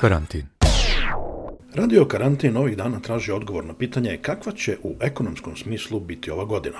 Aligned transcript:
Karantin. 0.00 0.46
Radio 1.74 2.04
Karantin 2.04 2.56
ovih 2.56 2.76
dana 2.76 3.00
traži 3.00 3.32
odgovor 3.32 3.64
na 3.64 3.74
pitanje 3.74 4.18
kakva 4.22 4.52
će 4.52 4.76
u 4.82 4.94
ekonomskom 5.00 5.56
smislu 5.56 6.00
biti 6.00 6.30
ova 6.30 6.44
godina. 6.44 6.78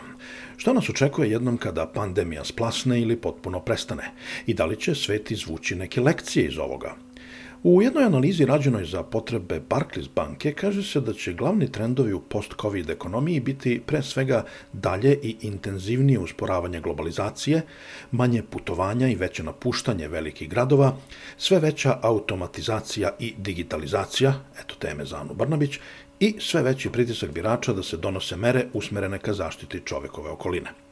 Šta 0.57 0.73
nas 0.73 0.89
očekuje 0.89 1.30
jednom 1.30 1.57
kada 1.57 1.87
pandemija 1.87 2.45
splasne 2.45 3.00
ili 3.00 3.16
potpuno 3.16 3.61
prestane? 3.61 4.12
I 4.46 4.55
da 4.55 4.66
li 4.66 4.77
će 4.77 4.95
svet 4.95 5.30
izvući 5.30 5.75
neke 5.75 6.00
lekcije 6.00 6.46
iz 6.46 6.59
ovoga? 6.59 6.95
U 7.62 7.82
jednoj 7.82 8.04
analizi 8.04 8.45
rađenoj 8.45 8.84
za 8.84 9.02
potrebe 9.02 9.61
Barclays 9.68 10.09
banke 10.14 10.52
kaže 10.52 10.82
se 10.82 11.00
da 11.00 11.12
će 11.12 11.32
glavni 11.32 11.72
trendovi 11.72 12.12
u 12.12 12.21
post-covid 12.21 12.90
ekonomiji 12.90 13.40
biti 13.40 13.80
pre 13.86 14.02
svega 14.02 14.45
dalje 14.72 15.18
i 15.22 15.36
intenzivnije 15.40 16.18
usporavanje 16.18 16.80
globalizacije, 16.80 17.62
manje 18.11 18.43
putovanja 18.43 19.08
i 19.08 19.14
veće 19.14 19.43
napuštanje 19.43 20.08
velikih 20.08 20.48
gradova, 20.48 20.96
sve 21.36 21.61
veća 21.61 21.98
automatizacija 22.03 23.11
i 23.18 23.34
digitalizacija, 23.39 24.34
eto 24.61 24.75
teme 24.79 25.04
za 25.04 25.17
Anu 25.17 25.34
Brnabić, 25.34 25.79
i 26.20 26.34
sve 26.40 26.62
veći 26.62 26.90
pritisak 26.90 27.31
birača 27.31 27.73
da 27.73 27.82
se 27.82 27.96
donose 27.96 28.36
mere 28.36 28.67
usmerene 28.73 29.18
ka 29.18 29.32
zaštiti 29.32 29.82
čovekove 29.84 30.31
okoline. 30.31 30.86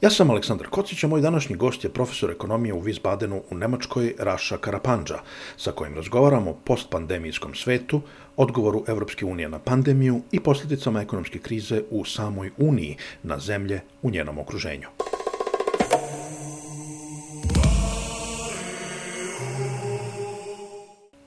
Ja 0.00 0.10
sam 0.10 0.30
Aleksandar 0.30 0.68
Kocić, 0.70 1.04
a 1.04 1.08
moj 1.08 1.20
današnji 1.20 1.56
gost 1.56 1.84
je 1.84 1.90
profesor 1.90 2.30
ekonomije 2.30 2.74
u 2.74 2.82
Wiesbadenu 2.82 3.40
u 3.50 3.54
Nemačkoj, 3.54 4.14
Raša 4.18 4.56
Karapandža, 4.58 5.18
sa 5.56 5.72
kojim 5.72 5.94
razgovaramo 5.94 6.50
o 6.50 6.56
postpandemijskom 6.64 7.54
svetu, 7.54 8.00
odgovoru 8.36 8.84
Evropske 8.86 9.26
unije 9.26 9.48
na 9.48 9.58
pandemiju 9.58 10.20
i 10.32 10.40
posljedicama 10.40 11.02
ekonomske 11.02 11.38
krize 11.38 11.82
u 11.90 12.04
samoj 12.04 12.50
Uniji 12.58 12.96
na 13.22 13.38
zemlje 13.38 13.80
u 14.02 14.10
njenom 14.10 14.38
okruženju. 14.38 14.88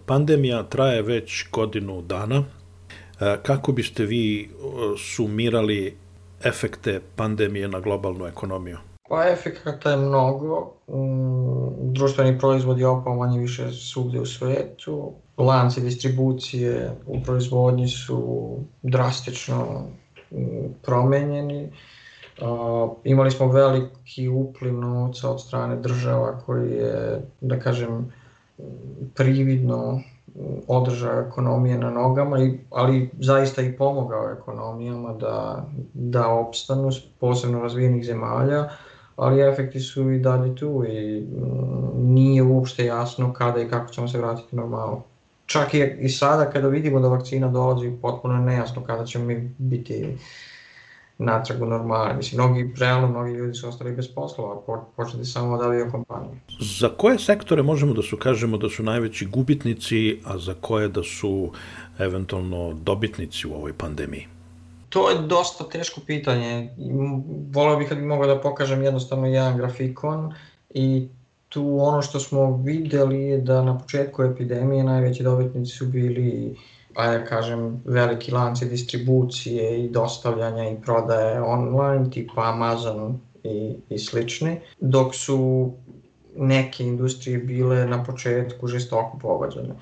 Pandemija 0.06 0.64
traje 0.64 1.02
već 1.02 1.46
godinu 1.52 2.02
dana. 2.02 2.44
E, 3.20 3.38
kako 3.44 3.72
biste 3.72 4.06
vi 4.06 4.42
e, 4.42 4.48
sumirali 4.98 6.01
efekte 6.44 7.02
pandemije 7.16 7.68
na 7.68 7.80
globalnu 7.80 8.26
ekonomiju? 8.26 8.78
Pa 9.10 9.30
efekata 9.30 9.92
je 9.92 9.98
mnogo. 9.98 10.74
Mm, 10.88 11.94
društveni 11.94 12.40
proizvod 12.40 12.80
je 12.80 12.88
opao 12.88 13.16
manje 13.16 13.40
više 13.40 13.72
svugde 13.72 14.20
u 14.20 14.26
svetu. 14.26 15.14
Lanci 15.38 15.82
distribucije 15.82 16.92
u 17.06 17.24
proizvodnji 17.24 17.88
su 17.88 18.58
drastično 18.82 19.86
mm, 20.32 20.74
promenjeni. 20.84 21.70
Imali 23.04 23.32
smo 23.32 23.48
veliki 23.48 24.28
upliv 24.28 24.74
novca 24.74 25.30
od 25.30 25.42
strane 25.42 25.76
država 25.76 26.40
koji 26.46 26.72
je, 26.72 27.22
da 27.42 27.60
kažem, 27.60 28.14
prividno 29.16 30.02
održao 30.68 31.20
ekonomije 31.20 31.78
na 31.78 31.90
nogama, 31.90 32.44
i, 32.44 32.60
ali 32.70 33.10
zaista 33.20 33.62
i 33.62 33.78
pomogao 33.78 34.32
ekonomijama 34.32 35.14
da, 35.14 35.66
da 35.94 36.28
opstanu, 36.28 36.90
posebno 37.20 37.62
razvijenih 37.62 38.06
zemalja, 38.06 38.70
ali 39.16 39.42
efekti 39.42 39.80
su 39.80 40.12
i 40.12 40.20
dalje 40.20 40.56
tu 40.56 40.86
i 40.88 41.22
mm, 41.22 42.14
nije 42.14 42.44
uopšte 42.44 42.86
jasno 42.86 43.34
kada 43.34 43.62
i 43.62 43.70
kako 43.70 43.94
ćemo 43.94 44.08
se 44.08 44.18
vratiti 44.18 44.56
normalno. 44.56 45.04
Čak 45.46 45.74
i, 45.74 45.96
i 46.00 46.10
sada 46.10 46.50
kada 46.50 46.68
vidimo 46.68 47.00
da 47.00 47.08
vakcina 47.08 47.48
dolazi, 47.48 47.92
potpuno 48.02 48.38
nejasno 48.38 48.84
kada 48.84 49.06
ćemo 49.06 49.26
mi 49.26 49.54
biti 49.58 50.18
natrag 51.22 51.62
u 51.62 51.66
normali. 51.66 52.16
Mislim, 52.18 52.42
mnogi, 52.42 52.74
realno, 52.78 53.08
mnogi 53.08 53.32
ljudi 53.32 53.54
su 53.54 53.68
ostali 53.68 53.92
bez 53.96 54.08
poslova, 54.08 54.62
po, 54.66 54.86
početi 54.96 55.26
samo 55.26 55.54
od 55.54 55.62
avio 55.62 55.92
kompanije. 55.92 56.42
Za 56.60 56.90
koje 56.90 57.20
sektore 57.20 57.64
možemo 57.64 57.94
da 57.94 58.02
su, 58.02 58.18
kažemo, 58.18 58.58
da 58.58 58.70
su 58.70 58.84
najveći 58.84 59.26
gubitnici, 59.26 60.20
a 60.26 60.38
za 60.38 60.54
koje 60.62 60.88
da 60.88 61.04
su 61.04 61.52
eventualno 62.00 62.74
dobitnici 62.74 63.48
u 63.48 63.54
ovoj 63.54 63.74
pandemiji? 63.74 64.28
To 64.90 65.10
je 65.10 65.18
dosta 65.28 65.64
teško 65.64 66.02
pitanje. 66.08 66.70
Voleo 67.54 67.78
bih 67.78 67.88
kad 67.90 67.98
bih 67.98 68.08
mogao 68.08 68.28
da 68.28 68.42
pokažem 68.42 68.84
jednostavno 68.84 69.28
jedan 69.28 69.58
grafikon 69.58 70.34
i 70.70 71.08
tu 71.50 71.78
ono 71.80 72.02
što 72.02 72.20
smo 72.20 72.62
videli 72.66 73.22
je 73.22 73.38
da 73.38 73.64
na 73.64 73.78
početku 73.78 74.24
epidemije 74.24 74.84
najveći 74.84 75.24
dobitnici 75.24 75.72
su 75.72 75.86
bili 75.86 76.56
ajde 76.96 77.26
kažem, 77.26 77.82
veliki 77.86 78.32
lanci 78.32 78.66
distribucije 78.66 79.86
i 79.86 79.90
dostavljanja 79.90 80.70
i 80.70 80.82
prodaje 80.82 81.42
online, 81.42 82.10
tipa 82.12 82.42
Amazon 82.42 83.20
i, 83.44 83.76
i 83.90 84.00
slični, 84.00 84.60
dok 84.80 85.16
su 85.16 85.72
neke 86.36 86.84
industrije 86.84 87.38
bile 87.38 87.86
na 87.86 88.04
početku 88.04 88.68
žestoko 88.68 89.18
pogođene. 89.22 89.76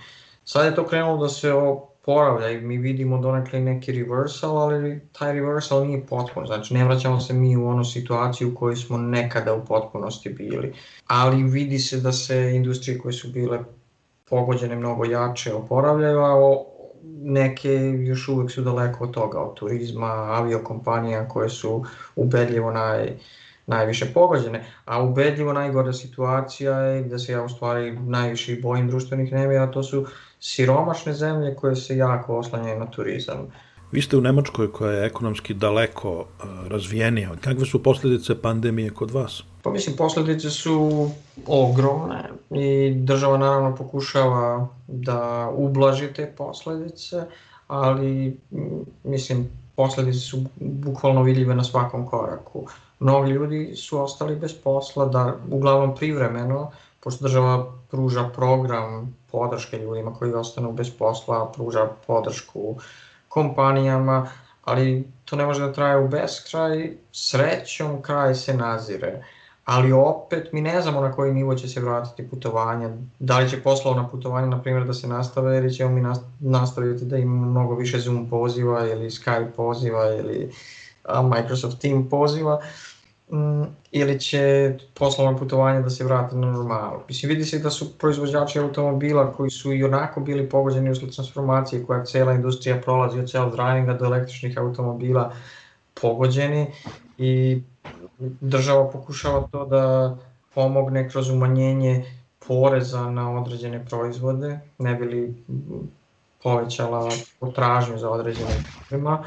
Sad 0.44 0.66
je 0.66 0.76
to 0.76 0.88
krenulo 0.88 1.18
da 1.18 1.30
se 1.30 1.54
oporavlja 1.54 2.50
i 2.50 2.62
mi 2.62 2.78
vidimo 2.78 3.18
donekle 3.18 3.60
neki 3.60 3.92
reversal, 3.92 4.58
ali 4.58 5.02
taj 5.12 5.34
reversal 5.34 5.88
nije 5.88 6.06
potpuno, 6.06 6.46
znači 6.46 6.74
ne 6.74 6.86
vraćamo 6.86 7.20
se 7.20 7.34
mi 7.34 7.58
u 7.58 7.68
onu 7.68 7.86
situaciju 7.86 8.50
u 8.50 8.56
kojoj 8.56 8.76
smo 8.76 8.98
nekada 8.98 9.54
u 9.54 9.66
potpunosti 9.66 10.30
bili, 10.30 10.74
ali 11.08 11.44
vidi 11.44 11.80
se 11.80 11.98
da 11.98 12.12
se 12.12 12.52
industrije 12.56 13.00
koje 13.00 13.14
su 13.14 13.32
bile 13.32 13.60
pogođene 14.30 14.76
mnogo 14.76 15.06
jače 15.06 15.54
oporavljaju, 15.54 16.20
a 16.20 16.36
neke 17.22 17.74
još 18.08 18.28
uvek 18.28 18.52
su 18.52 18.62
daleko 18.62 19.04
od 19.04 19.14
toga, 19.14 19.40
od 19.40 19.54
turizma, 19.56 20.12
aviokompanija 20.12 21.28
koje 21.28 21.50
su 21.50 21.86
ubedljivo 22.16 22.72
naj, 22.72 23.14
najviše 23.68 24.14
pogođene, 24.14 24.66
a 24.86 25.04
ubedljivo 25.04 25.54
najgora 25.54 25.94
situacija 25.94 26.80
je 26.80 27.04
da 27.04 27.20
se 27.20 27.32
ja 27.32 27.44
u 27.44 27.50
stvari 27.50 28.00
najviše 28.00 28.56
bojim 28.62 28.88
društvenih 28.88 29.32
nemira, 29.32 29.72
to 29.72 29.84
su 29.84 30.06
siromašne 30.40 31.14
zemlje 31.14 31.56
koje 31.56 31.76
se 31.76 31.98
jako 31.98 32.38
oslanjaju 32.38 32.80
na 32.80 32.92
turizam. 32.92 33.48
Vi 33.92 34.02
ste 34.02 34.18
u 34.18 34.22
Nemačkoj 34.22 34.72
koja 34.72 34.92
je 34.92 35.06
ekonomski 35.06 35.54
daleko 35.54 36.26
razvijenija. 36.68 37.32
Kakve 37.42 37.66
su 37.66 37.84
posledice 37.84 38.42
pandemije 38.42 38.90
kod 38.90 39.12
vas? 39.12 39.44
Pa 39.62 39.72
mislim, 39.72 39.96
posledice 39.96 40.50
su 40.50 41.10
ogromne 41.48 42.30
i 42.52 42.94
država 42.96 43.38
naravno 43.38 43.76
pokušava 43.76 44.68
da 44.88 45.50
ublaži 45.56 46.14
te 46.14 46.34
posledice, 46.38 47.24
ali 47.68 48.38
mislim, 49.04 49.50
posledice 49.76 50.20
su 50.20 50.44
bukvalno 50.60 51.24
vidljive 51.24 51.56
na 51.56 51.64
svakom 51.64 52.08
koraku. 52.08 52.68
Mnogi 53.00 53.32
ljudi 53.32 53.76
su 53.76 54.02
ostali 54.02 54.36
bez 54.36 54.54
posla, 54.64 55.06
da 55.06 55.36
uglavnom 55.52 55.96
privremeno, 55.96 56.72
pošto 57.00 57.24
država 57.24 57.74
pruža 57.92 58.30
program 58.36 59.16
podrške 59.32 59.78
ljudima 59.78 60.14
koji 60.14 60.34
ostanu 60.34 60.72
bez 60.72 60.90
posla, 60.90 61.52
pruža 61.56 61.90
podršku 62.08 62.76
kompanijama, 63.30 64.28
ali 64.64 65.08
to 65.26 65.36
ne 65.36 65.46
može 65.46 65.62
da 65.62 65.74
traje 65.74 65.98
u 65.98 66.08
beskraj, 66.08 66.92
srećom 67.12 68.02
kraj 68.02 68.36
se 68.36 68.54
nazire. 68.54 69.24
Ali 69.66 69.92
opet 69.92 70.54
mi 70.54 70.62
ne 70.62 70.82
znamo 70.82 71.02
na 71.02 71.12
koji 71.12 71.34
nivo 71.34 71.56
će 71.56 71.68
se 71.68 71.82
vratiti 71.82 72.30
putovanja, 72.30 72.90
da 73.20 73.40
li 73.40 73.50
će 73.50 73.62
poslovna 73.62 74.08
putovanja, 74.08 74.48
na 74.48 74.62
primjer, 74.62 74.86
da 74.88 74.94
se 74.94 75.08
nastave 75.08 75.58
ili 75.58 75.74
ćemo 75.74 75.90
mi 75.90 76.04
nastaviti 76.40 77.06
da 77.06 77.18
imamo 77.18 77.52
mnogo 77.52 77.76
više 77.76 78.00
Zoom 78.00 78.30
poziva 78.30 78.88
ili 78.88 79.10
Skype 79.10 79.52
poziva 79.52 80.06
ili 80.06 80.52
Microsoft 81.24 81.82
Team 81.82 82.10
poziva, 82.10 82.56
mm, 82.56 82.99
ili 83.92 84.20
će 84.20 84.74
poslovna 84.94 85.38
putovanja 85.38 85.82
da 85.82 85.90
se 85.90 86.04
vrate 86.04 86.36
na 86.36 86.52
normalu. 86.52 87.00
Mislim, 87.08 87.30
vidi 87.30 87.46
se 87.46 87.60
da 87.60 87.70
su 87.70 87.98
proizvođači 87.98 88.60
automobila 88.60 89.34
koji 89.34 89.50
su 89.50 89.74
i 89.74 89.84
onako 89.84 90.22
bili 90.22 90.50
pogođeni 90.50 90.90
usled 90.90 91.16
transformacije 91.16 91.86
koja 91.86 92.06
cela 92.06 92.34
industrija 92.34 92.82
prolazi 92.82 93.20
od 93.20 93.26
self-drivinga 93.26 93.98
do 93.98 94.06
električnih 94.06 94.58
automobila 94.58 95.34
pogođeni 96.02 96.68
i 97.18 97.62
država 98.20 98.90
pokušava 98.90 99.48
to 99.52 99.66
da 99.66 100.18
pomogne 100.54 101.10
kroz 101.10 101.30
umanjenje 101.30 102.06
poreza 102.48 103.10
na 103.12 103.42
određene 103.42 103.86
proizvode, 103.86 104.60
ne 104.78 104.96
bi 104.96 105.06
li 105.06 105.44
povećala 106.44 107.10
potražnju 107.40 107.98
za 107.98 108.10
određene 108.10 108.64
firma, 108.90 109.24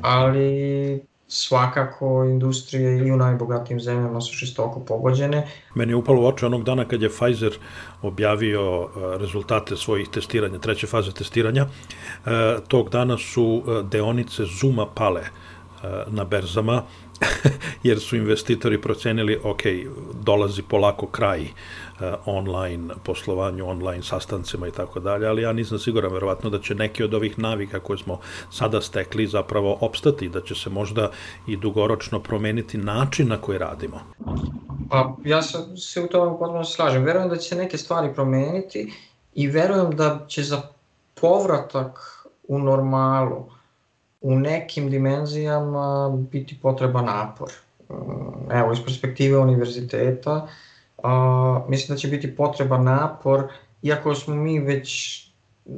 ali 0.00 1.06
svakako 1.28 2.24
industrije 2.24 3.06
i 3.06 3.12
u 3.12 3.16
najbogatijim 3.16 3.80
zemljama 3.80 4.20
su 4.20 4.34
šestoko 4.34 4.80
pogođene. 4.80 5.48
Meni 5.74 5.92
je 5.92 5.96
upalo 5.96 6.22
u 6.22 6.26
oči 6.26 6.44
onog 6.44 6.64
dana 6.64 6.84
kad 6.84 7.02
je 7.02 7.08
Pfizer 7.08 7.58
objavio 8.02 8.62
e, 8.62 9.18
rezultate 9.18 9.76
svojih 9.76 10.08
testiranja, 10.08 10.58
treće 10.58 10.86
faze 10.86 11.12
testiranja. 11.12 11.66
E, 11.66 12.28
tog 12.68 12.90
dana 12.90 13.18
su 13.18 13.62
e, 13.66 13.82
deonice 13.82 14.44
Zuma 14.60 14.86
pale 14.94 15.22
na 16.06 16.24
berzama 16.24 16.82
jer 17.88 18.00
su 18.00 18.16
investitori 18.16 18.80
procenili, 18.80 19.40
ok, 19.44 19.62
dolazi 20.22 20.62
polako 20.62 21.06
kraj 21.06 21.42
uh, 21.42 21.48
online 22.26 22.94
poslovanju, 23.02 23.68
online 23.68 24.02
sastancima 24.02 24.68
i 24.68 24.70
tako 24.70 25.00
dalje, 25.00 25.26
ali 25.26 25.42
ja 25.42 25.52
nisam 25.52 25.78
siguran 25.78 26.12
verovatno 26.12 26.50
da 26.50 26.60
će 26.60 26.74
neki 26.74 27.04
od 27.04 27.14
ovih 27.14 27.38
navika 27.38 27.80
koje 27.80 27.98
smo 27.98 28.20
sada 28.50 28.80
stekli 28.80 29.26
zapravo 29.26 29.78
opstati, 29.80 30.28
da 30.28 30.40
će 30.40 30.54
se 30.54 30.70
možda 30.70 31.10
i 31.46 31.56
dugoročno 31.56 32.20
promeniti 32.20 32.78
način 32.78 33.28
na 33.28 33.36
koji 33.40 33.58
radimo. 33.58 34.00
Pa 34.90 35.16
ja 35.24 35.42
sam 35.42 35.76
se 35.76 36.02
u 36.02 36.06
tome 36.06 36.38
potpuno 36.38 36.64
slažem. 36.64 37.04
Verujem 37.04 37.28
da 37.28 37.36
će 37.36 37.48
se 37.48 37.56
neke 37.56 37.78
stvari 37.78 38.14
promeniti 38.14 38.92
i 39.34 39.46
verujem 39.46 39.96
da 39.96 40.24
će 40.28 40.42
za 40.42 40.62
povratak 41.14 41.98
u 42.48 42.58
normalu 42.58 43.57
u 44.20 44.34
nekim 44.38 44.90
dimenzijama 44.90 46.16
biti 46.30 46.58
potreba 46.62 47.02
napor. 47.02 47.52
Evo, 48.50 48.72
iz 48.72 48.78
perspektive 48.84 49.38
univerziteta, 49.38 50.48
a, 51.02 51.64
mislim 51.68 51.94
da 51.94 51.98
će 51.98 52.08
biti 52.08 52.36
potreba 52.36 52.78
napor, 52.78 53.44
iako 53.82 54.14
smo 54.14 54.34
mi 54.34 54.60
već, 54.60 55.18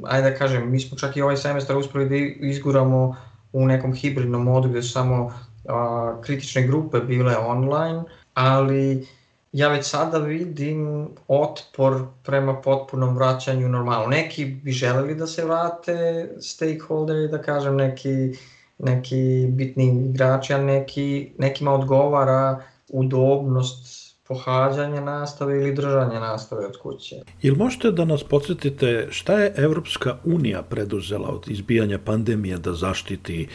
ajde 0.03 0.29
da 0.29 0.37
kažem, 0.37 0.71
mi 0.71 0.79
smo 0.79 0.97
čak 0.97 1.17
i 1.17 1.21
ovaj 1.21 1.37
semestar 1.37 1.77
uspeli 1.77 2.09
da 2.09 2.45
izguramo 2.47 3.15
u 3.53 3.65
nekom 3.65 3.93
hibridnom 3.93 4.43
modu 4.43 4.69
gde 4.69 4.81
su 4.81 4.91
samo 4.91 5.31
a, 5.69 6.17
kritične 6.21 6.67
grupe 6.67 6.99
bile 6.99 7.37
online, 7.37 8.03
ali 8.33 9.07
ja 9.51 9.67
već 9.67 9.85
sada 9.85 10.17
vidim 10.17 11.07
otpor 11.27 12.05
prema 12.23 12.61
potpunom 12.61 13.15
vraćanju 13.15 13.69
normalno. 13.69 14.07
Neki 14.07 14.45
bi 14.45 14.71
želeli 14.71 15.15
da 15.15 15.27
se 15.27 15.45
vrate 15.45 16.29
stakeholderi, 16.41 17.27
da 17.27 17.41
kažem, 17.41 17.75
neki, 17.75 18.37
neki 18.77 19.47
bitni 19.49 20.09
igrači, 20.09 20.53
a 20.53 20.57
neki, 20.57 21.31
nekima 21.37 21.73
odgovara 21.73 22.63
udobnost 22.89 24.01
pohađanja 24.27 25.01
nastave 25.01 25.57
ili 25.57 25.75
držanje 25.75 26.19
nastave 26.19 26.65
od 26.65 26.77
kuće. 26.77 27.15
Ili 27.41 27.57
možete 27.57 27.91
da 27.91 28.05
nas 28.05 28.23
podsjetite 28.23 29.07
šta 29.09 29.33
je 29.33 29.53
Evropska 29.57 30.17
unija 30.25 30.61
preduzela 30.61 31.29
od 31.29 31.47
izbijanja 31.47 31.99
pandemije 32.05 32.57
da 32.57 32.73
zaštiti 32.73 33.47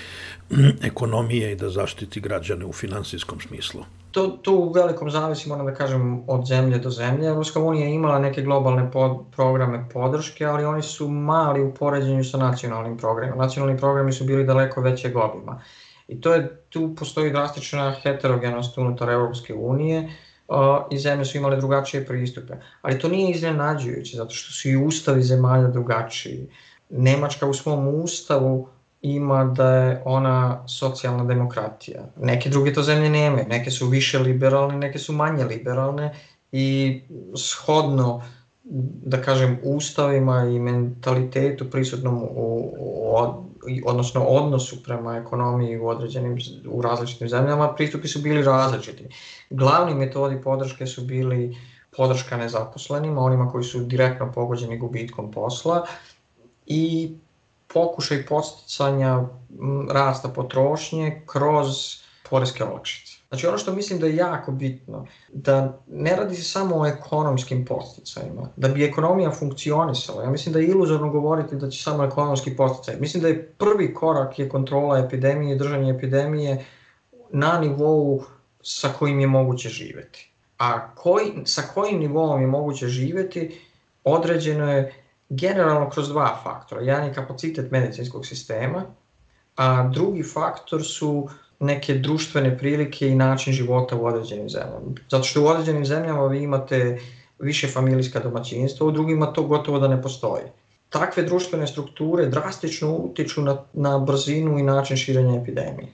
ekonomije 0.83 1.53
i 1.53 1.57
da 1.57 1.71
zaštiti 1.71 2.21
građane 2.21 2.65
u 2.65 2.73
finansijskom 2.73 3.41
smislu? 3.41 3.85
To, 4.17 4.29
to 4.43 4.53
u 4.53 4.73
velikom 4.73 5.11
zavisi, 5.11 5.49
moram 5.49 5.67
da 5.67 5.75
kažem, 5.75 6.25
od 6.27 6.47
zemlje 6.47 6.79
do 6.79 6.91
zemlje. 6.91 7.29
Evropska 7.29 7.61
unija 7.61 7.87
je 7.87 7.95
imala 7.95 8.19
neke 8.19 8.43
globalne 8.43 8.91
pod, 8.91 9.17
programe 9.33 9.89
podrške, 9.93 10.45
ali 10.45 10.65
oni 10.65 10.83
su 10.83 11.09
mali 11.09 11.63
u 11.63 11.75
poređenju 11.75 12.25
sa 12.25 12.39
nacionalnim 12.39 12.97
programima. 12.99 13.37
Nacionalni 13.37 13.77
programi 13.79 14.13
su 14.13 14.25
bili 14.25 14.47
daleko 14.47 14.81
većeg 14.81 15.17
obima. 15.17 15.61
I 16.09 16.21
to 16.21 16.33
je, 16.35 16.63
tu 16.69 16.95
postoji 16.99 17.31
drastična 17.31 17.91
heterogenost 18.03 18.79
unutar 18.79 19.11
Evropske 19.11 19.55
unije 19.55 20.09
uh, 20.49 20.57
i 20.91 20.99
zemlje 20.99 21.25
su 21.25 21.37
imale 21.37 21.57
drugačije 21.57 22.07
pristupe. 22.07 22.55
Ali 22.83 22.99
to 22.99 23.09
nije 23.09 23.31
iznenađujuće, 23.31 24.17
zato 24.17 24.35
što 24.35 24.53
su 24.53 24.69
i 24.69 24.77
ustavi 24.77 25.23
zemalja 25.23 25.69
drugačiji. 25.69 26.49
Nemačka 26.91 27.47
u 27.47 27.55
svom 27.55 27.89
ustavu 27.89 28.69
ima 29.03 29.45
da 29.45 29.69
je 29.69 30.03
ona 30.05 30.69
socijalna 30.69 31.25
demokratija. 31.25 32.03
Neke 32.17 32.49
druge 32.49 32.73
to 32.73 32.83
zemlje 32.83 33.09
nemaju, 33.11 33.45
neke 33.49 33.71
su 33.71 33.87
više 33.87 34.19
liberalne, 34.19 34.79
neke 34.79 34.99
su 34.99 35.13
manje 35.13 35.45
liberalne 35.45 36.15
i 36.53 37.01
shodno 37.37 38.23
da 39.05 39.23
kažem 39.23 39.59
ustavima 39.63 40.45
i 40.45 40.59
mentalitetu 40.59 41.71
prisutnom 41.71 42.23
u, 42.23 42.73
u 42.79 43.17
odnosno 43.85 44.25
odnosu 44.25 44.83
prema 44.83 45.17
ekonomiji 45.17 45.79
u 45.79 45.89
određenim 45.89 46.39
u 46.69 46.83
različitim 46.83 47.29
zemljama 47.29 47.75
pristupi 47.75 48.09
su 48.09 48.23
bili 48.23 48.43
različiti. 48.43 49.09
Glavni 49.51 49.95
metodi 49.95 50.41
podrške 50.43 50.87
su 50.87 51.05
bili 51.05 51.57
podrška 51.97 52.37
nezaposlenima, 52.37 53.21
onima 53.21 53.51
koji 53.51 53.65
su 53.65 53.81
direktno 53.81 54.33
pogođeni 54.33 54.79
gubitkom 54.79 55.31
posla 55.31 55.87
i 56.67 57.15
pokušaj 57.73 58.27
posticanja 58.27 59.21
rasta 59.91 60.29
potrošnje 60.29 61.23
kroz 61.27 61.67
poreske 62.31 62.65
olakšice. 62.65 63.17
Znači 63.29 63.47
ono 63.47 63.59
što 63.59 63.73
mislim 63.73 64.01
da 64.01 64.07
je 64.07 64.17
jako 64.17 64.53
bitno, 64.53 65.07
da 65.33 65.79
ne 65.87 66.17
radi 66.17 66.35
se 66.35 66.45
samo 66.45 66.81
o 66.81 66.87
ekonomskim 66.87 67.65
posticajima, 67.65 68.49
da 68.57 68.69
bi 68.69 68.85
ekonomija 68.85 69.31
funkcionisala. 69.31 70.23
Ja 70.23 70.31
mislim 70.31 70.53
da 70.53 70.59
je 70.59 70.67
iluzorno 70.67 71.11
govoriti 71.11 71.57
da 71.57 71.71
će 71.71 71.83
samo 71.83 72.05
ekonomski 72.05 72.57
posticaj. 72.57 73.01
Mislim 73.01 73.23
da 73.23 73.29
je 73.29 73.53
prvi 73.53 73.95
korak 73.95 74.39
je 74.39 74.49
kontrola 74.49 74.99
epidemije 74.99 75.57
držanje 75.57 75.91
epidemije 75.91 76.65
na 77.31 77.59
nivou 77.59 78.23
sa 78.62 78.89
kojim 78.99 79.21
je 79.21 79.27
moguće 79.27 79.69
živeti. 79.69 80.31
A 80.59 80.95
koji, 80.95 81.33
sa 81.45 81.62
kojim 81.75 81.99
nivoom 81.99 82.41
je 82.41 82.47
moguće 82.47 82.89
živeti 82.89 83.61
određeno 84.05 84.73
je 84.73 85.06
generalno 85.28 85.90
kroz 85.90 86.08
dva 86.08 86.40
faktora. 86.43 86.81
Jedan 86.81 87.05
je 87.05 87.14
kapacitet 87.14 87.70
medicinskog 87.70 88.26
sistema, 88.26 88.84
a 89.56 89.88
drugi 89.88 90.23
faktor 90.23 90.84
su 90.84 91.28
neke 91.61 91.94
društvene 91.94 92.58
prilike 92.58 93.08
i 93.08 93.14
način 93.14 93.52
života 93.52 93.96
u 93.96 94.06
određenim 94.06 94.49
zemljama. 94.49 94.81
Zato 95.11 95.25
što 95.25 95.43
u 95.43 95.46
određenim 95.46 95.84
zemljama 95.87 96.26
vi 96.26 96.43
imate 96.43 96.99
više 97.38 97.69
familijska 97.69 98.20
domaćinstva, 98.20 98.87
u 98.87 98.90
drugima 98.90 99.32
to 99.32 99.43
gotovo 99.43 99.78
da 99.78 99.88
ne 99.88 100.02
postoji. 100.02 100.44
Takve 100.88 101.23
društvene 101.23 101.67
strukture 101.67 102.26
drastično 102.26 102.94
utiču 102.96 103.43
na, 103.43 103.56
na 103.73 103.99
brzinu 103.99 104.58
i 104.58 104.62
način 104.62 104.96
širenja 104.96 105.40
epidemije. 105.40 105.88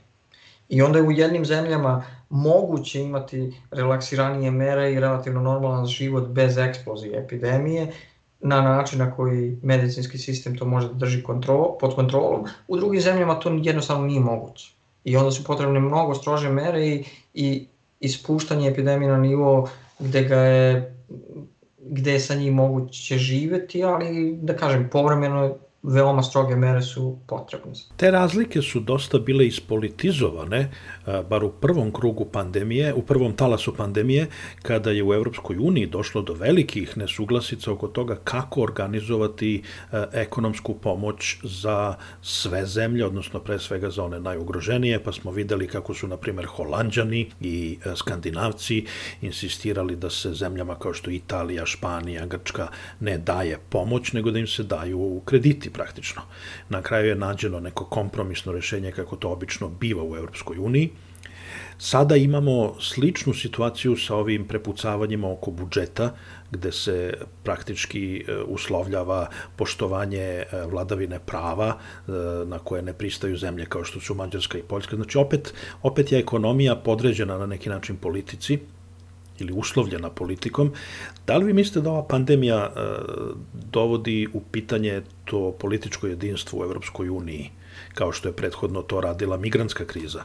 I 0.68 0.82
onda 0.82 0.98
je 0.98 1.04
u 1.04 1.12
jednim 1.12 1.44
zemljama 1.44 2.04
moguće 2.30 3.00
imati 3.00 3.52
relaksiranije 3.70 4.50
mere 4.50 4.92
i 4.92 5.00
relativno 5.00 5.40
normalan 5.40 5.86
život 5.86 6.28
bez 6.28 6.58
eksplozije 6.58 7.18
epidemije, 7.18 7.92
na 8.42 8.60
način 8.60 8.98
na 8.98 9.10
koji 9.10 9.56
medicinski 9.62 10.18
sistem 10.18 10.58
to 10.58 10.64
može 10.64 10.88
da 10.88 10.94
drži 10.94 11.22
kontrol, 11.22 11.78
pod 11.80 11.94
kontrolom. 11.94 12.44
U 12.68 12.76
drugim 12.76 13.00
zemljama 13.00 13.40
to 13.40 13.60
jednostavno 13.62 14.06
nije 14.06 14.20
moguće. 14.20 14.72
I 15.04 15.16
onda 15.16 15.30
su 15.30 15.44
potrebne 15.44 15.80
mnogo 15.80 16.14
strože 16.14 16.48
mere 16.48 16.86
i, 16.86 17.04
i 17.34 17.66
ispuštanje 18.00 18.68
epidemije 18.68 19.10
na 19.12 19.18
nivo 19.18 19.70
gde 19.98 20.22
ga 20.22 20.36
je 20.36 20.94
gde 21.78 22.12
je 22.12 22.20
sa 22.20 22.34
njim 22.34 22.54
moguće 22.54 23.18
živeti, 23.18 23.84
ali 23.84 24.38
da 24.42 24.56
kažem, 24.56 24.88
povremeno 24.92 25.54
veoma 25.82 26.22
stroge 26.22 26.56
mere 26.56 26.82
su 26.82 27.18
potrebne. 27.26 27.72
Te 27.96 28.10
razlike 28.10 28.62
su 28.62 28.80
dosta 28.80 29.18
bile 29.18 29.46
ispolitizovane, 29.46 30.70
bar 31.28 31.44
u 31.44 31.50
prvom 31.50 31.92
krugu 31.92 32.24
pandemije, 32.24 32.94
u 32.94 33.02
prvom 33.02 33.32
talasu 33.36 33.74
pandemije, 33.74 34.26
kada 34.62 34.90
je 34.90 35.04
u 35.04 35.14
Evropskoj 35.14 35.56
uniji 35.60 35.86
došlo 35.86 36.22
do 36.22 36.34
velikih 36.34 36.96
nesuglasica 36.96 37.72
oko 37.72 37.88
toga 37.88 38.16
kako 38.24 38.62
organizovati 38.62 39.62
ekonomsku 40.12 40.74
pomoć 40.74 41.38
za 41.42 41.94
sve 42.22 42.66
zemlje, 42.66 43.06
odnosno 43.06 43.40
pre 43.40 43.58
svega 43.58 43.90
za 43.90 44.04
one 44.04 44.20
najugroženije, 44.20 45.02
pa 45.04 45.12
smo 45.12 45.30
videli 45.30 45.66
kako 45.66 45.94
su, 45.94 46.08
na 46.08 46.16
primer, 46.16 46.46
Holandjani 46.46 47.30
i 47.40 47.78
Skandinavci 47.96 48.86
insistirali 49.20 49.96
da 49.96 50.10
se 50.10 50.34
zemljama 50.34 50.74
kao 50.74 50.94
što 50.94 51.10
Italija, 51.10 51.66
Španija, 51.66 52.26
Grčka 52.26 52.68
ne 53.00 53.18
daje 53.18 53.58
pomoć, 53.68 54.12
nego 54.12 54.30
da 54.30 54.38
im 54.38 54.46
se 54.46 54.62
daju 54.62 55.20
krediti 55.24 55.71
praktično. 55.72 56.22
Na 56.68 56.82
kraju 56.82 57.08
je 57.08 57.14
nađeno 57.14 57.60
neko 57.60 57.84
kompromisno 57.84 58.52
rešenje 58.52 58.92
kako 58.92 59.16
to 59.16 59.30
obično 59.30 59.68
biva 59.68 60.02
u 60.04 60.16
Evropskoj 60.16 60.58
uniji. 60.58 60.90
Sada 61.78 62.16
imamo 62.16 62.74
sličnu 62.80 63.34
situaciju 63.34 63.96
sa 63.96 64.16
ovim 64.16 64.44
prepucavanjima 64.48 65.30
oko 65.32 65.50
budžeta, 65.50 66.12
gde 66.50 66.72
se 66.72 67.14
praktički 67.42 68.24
e, 68.28 68.36
uslovljava 68.46 69.26
poštovanje 69.56 70.20
e, 70.20 70.46
vladavine 70.70 71.18
prava 71.18 71.68
e, 71.74 72.12
na 72.46 72.58
koje 72.58 72.82
ne 72.82 72.92
pristaju 72.92 73.36
zemlje 73.36 73.66
kao 73.66 73.84
što 73.84 74.00
su 74.00 74.14
Mađarska 74.14 74.58
i 74.58 74.62
Poljska. 74.62 74.96
Znači 74.96 75.18
opet, 75.18 75.54
opet 75.82 76.12
je 76.12 76.18
ekonomija 76.18 76.76
podređena 76.76 77.38
na 77.38 77.46
neki 77.46 77.68
način 77.68 77.96
politici, 77.96 78.58
ili 79.42 79.52
uslovljena 79.52 80.10
politikom. 80.10 80.72
Da 81.26 81.36
li 81.36 81.44
vi 81.44 81.52
mislite 81.52 81.80
da 81.80 81.90
ova 81.90 82.04
pandemija 82.08 82.56
e, 82.56 82.70
dovodi 83.52 84.28
u 84.32 84.40
pitanje 84.40 85.02
to 85.24 85.52
političko 85.58 86.06
jedinstvo 86.06 86.60
u 86.60 86.64
Evropskoj 86.64 87.08
uniji, 87.08 87.50
kao 87.94 88.12
što 88.12 88.28
je 88.28 88.36
prethodno 88.36 88.82
to 88.82 89.00
radila 89.00 89.36
migrantska 89.36 89.84
kriza? 89.84 90.24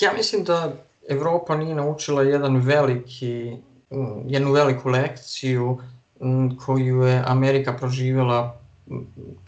Ja 0.00 0.12
mislim 0.16 0.44
da 0.44 0.72
Evropa 1.08 1.56
nije 1.56 1.74
naučila 1.74 2.22
jedan 2.22 2.56
veliki, 2.56 3.56
jednu 4.26 4.52
veliku 4.52 4.88
lekciju 4.88 5.78
koju 6.66 7.02
je 7.02 7.22
Amerika 7.26 7.76
proživjela 7.76 8.58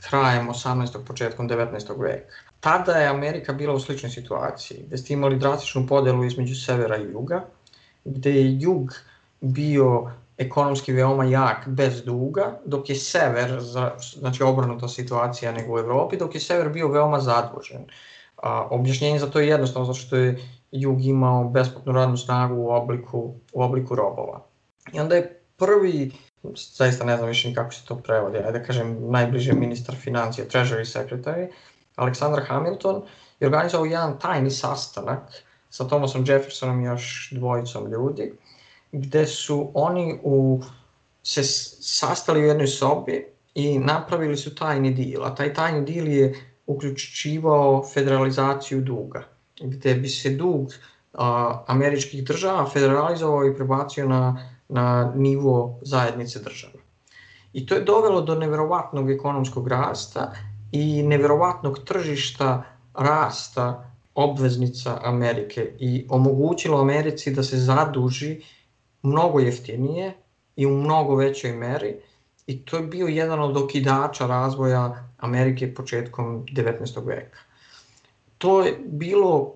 krajem 0.09 0.49
18. 0.49 1.05
početkom 1.07 1.49
19. 1.49 2.01
veka. 2.01 2.35
Tada 2.61 2.93
je 2.93 3.09
Amerika 3.09 3.53
bila 3.53 3.75
u 3.75 3.81
sličnoj 3.81 4.11
situaciji, 4.11 4.85
gde 4.87 4.97
ste 4.97 5.13
imali 5.13 5.39
drastičnu 5.39 5.87
podelu 5.87 6.25
između 6.25 6.55
severa 6.55 6.97
i 6.97 7.11
juga, 7.13 7.45
gde 8.05 8.31
je 8.31 8.61
jug 8.61 8.95
bio 9.41 10.11
ekonomski 10.39 10.93
veoma 10.93 11.25
jak 11.25 11.69
bez 11.69 12.03
duga, 12.05 12.61
dok 12.65 12.91
je 12.91 12.97
sever, 12.97 13.61
znači 14.19 14.43
obrnuta 14.43 14.89
situacija 14.89 15.53
nego 15.53 15.75
u 15.75 15.79
Evropi, 15.79 16.17
dok 16.17 16.35
je 16.35 16.41
sever 16.41 16.69
bio 16.69 16.89
veoma 16.89 17.21
zadužen. 17.21 17.85
A, 18.43 18.67
objašnjenje 18.71 19.19
za 19.19 19.31
to 19.31 19.41
je 19.41 19.49
jednostavno 19.49 19.87
zato 19.87 19.99
što 19.99 20.17
je 20.17 20.39
jug 20.71 21.05
imao 21.05 21.45
besplatnu 21.45 21.93
radnu 21.93 22.17
snagu 22.17 22.55
u 22.55 22.71
obliku, 22.71 23.35
u 23.53 23.63
obliku 23.63 23.95
robova. 23.95 24.41
I 24.93 25.01
onda 25.01 25.15
je 25.15 25.41
prvi, 25.57 26.13
zaista 26.77 27.05
ne 27.05 27.17
znam 27.17 27.29
više 27.29 27.55
kako 27.55 27.73
se 27.73 27.85
to 27.85 27.97
prevodi, 27.97 28.39
ajde 28.39 28.59
da 28.59 28.65
kažem 28.65 29.11
najbliže 29.11 29.53
ministar 29.53 29.95
financija, 29.97 30.47
treasury 30.47 30.85
secretary, 30.85 31.49
Aleksandar 31.97 32.43
Hamilton, 32.47 33.03
je 33.41 33.47
organizovao 33.47 33.87
jedan 33.87 34.19
tajni 34.19 34.51
sastanak 34.51 35.45
sa 35.75 35.89
Thomasom 35.89 36.25
Jeffersonom 36.27 36.81
i 36.81 36.85
još 36.85 37.29
dvojicom 37.33 37.91
ljudi, 37.91 38.33
gde 38.93 39.27
su 39.27 39.71
oni 39.75 40.21
u, 40.23 40.63
se 41.23 41.43
sastali 41.83 42.41
u 42.41 42.47
jednoj 42.47 42.67
sobi 42.67 43.27
i 43.55 43.79
napravili 43.79 44.37
su 44.37 44.55
tajni 44.55 44.93
dil, 44.95 45.25
a 45.25 45.35
taj 45.35 45.55
tajni 45.55 45.85
dil 45.85 46.09
je 46.09 46.35
uključivao 46.67 47.85
federalizaciju 47.95 48.81
duga, 48.81 49.25
gde 49.61 49.95
bi 49.95 50.09
se 50.09 50.31
dug 50.31 50.73
a, 51.13 51.65
američkih 51.67 52.25
država 52.25 52.69
federalizovao 52.71 53.47
i 53.47 53.57
prebacio 53.57 54.09
na, 54.09 54.51
na 54.69 55.13
nivo 55.17 55.81
zajednice 55.83 56.39
država. 56.39 56.79
I 57.53 57.67
to 57.67 57.75
je 57.75 57.81
dovelo 57.81 58.21
do 58.21 58.35
neverovatnog 58.35 59.11
ekonomskog 59.11 59.69
rasta 59.69 60.33
i 60.73 61.03
neverovatnog 61.03 61.79
tržišta 61.85 62.63
rasta 62.95 63.94
obveznica 64.15 65.01
Amerike 65.03 65.73
i 65.79 66.07
omogućilo 66.09 66.81
Americi 66.81 67.31
da 67.31 67.43
se 67.43 67.57
zaduži 67.57 68.41
mnogo 69.03 69.41
jeftinije 69.41 70.15
i 70.57 70.67
u 70.67 70.71
mnogo 70.71 71.17
većoj 71.17 71.53
meri 71.53 71.97
i 72.47 72.65
to 72.65 72.77
je 72.77 72.83
bio 72.83 73.07
jedan 73.07 73.41
od 73.41 73.57
okidača 73.57 74.27
razvoja 74.27 75.09
Amerike 75.19 75.75
početkom 75.75 76.47
19. 76.47 77.07
veka. 77.07 77.39
To 78.39 78.63
je 78.65 78.79
bilo 78.87 79.55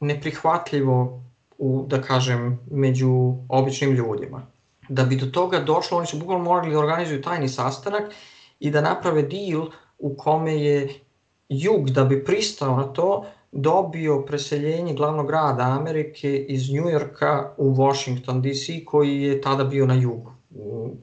neprihvatljivo 0.00 1.22
u, 1.58 1.84
da 1.88 2.02
kažem, 2.02 2.58
među 2.70 3.34
običnim 3.48 3.92
ljudima. 3.92 4.46
Da 4.88 5.04
bi 5.04 5.16
do 5.16 5.26
toga 5.26 5.60
došlo, 5.60 5.98
oni 5.98 6.06
su 6.06 6.18
bukvalno 6.18 6.44
morali 6.44 6.72
da 6.72 6.78
organizuju 6.78 7.22
tajni 7.22 7.48
sastanak 7.48 8.12
i 8.60 8.70
da 8.70 8.80
naprave 8.80 9.22
deal 9.22 9.66
u 9.98 10.16
kome 10.16 10.54
je 10.54 11.00
jug, 11.48 11.90
da 11.90 12.04
bi 12.04 12.24
pristao 12.24 12.76
na 12.76 12.84
to, 12.84 13.26
dobio 13.52 14.22
preseljenje 14.22 14.94
glavnog 14.94 15.26
grada 15.26 15.62
Amerike 15.62 16.36
iz 16.36 16.70
Njujorka 16.72 17.52
u 17.56 17.74
Washington 17.74 18.42
DC 18.42 18.84
koji 18.86 19.22
je 19.22 19.40
tada 19.40 19.64
bio 19.64 19.86
na 19.86 19.94
jugu. 19.94 20.32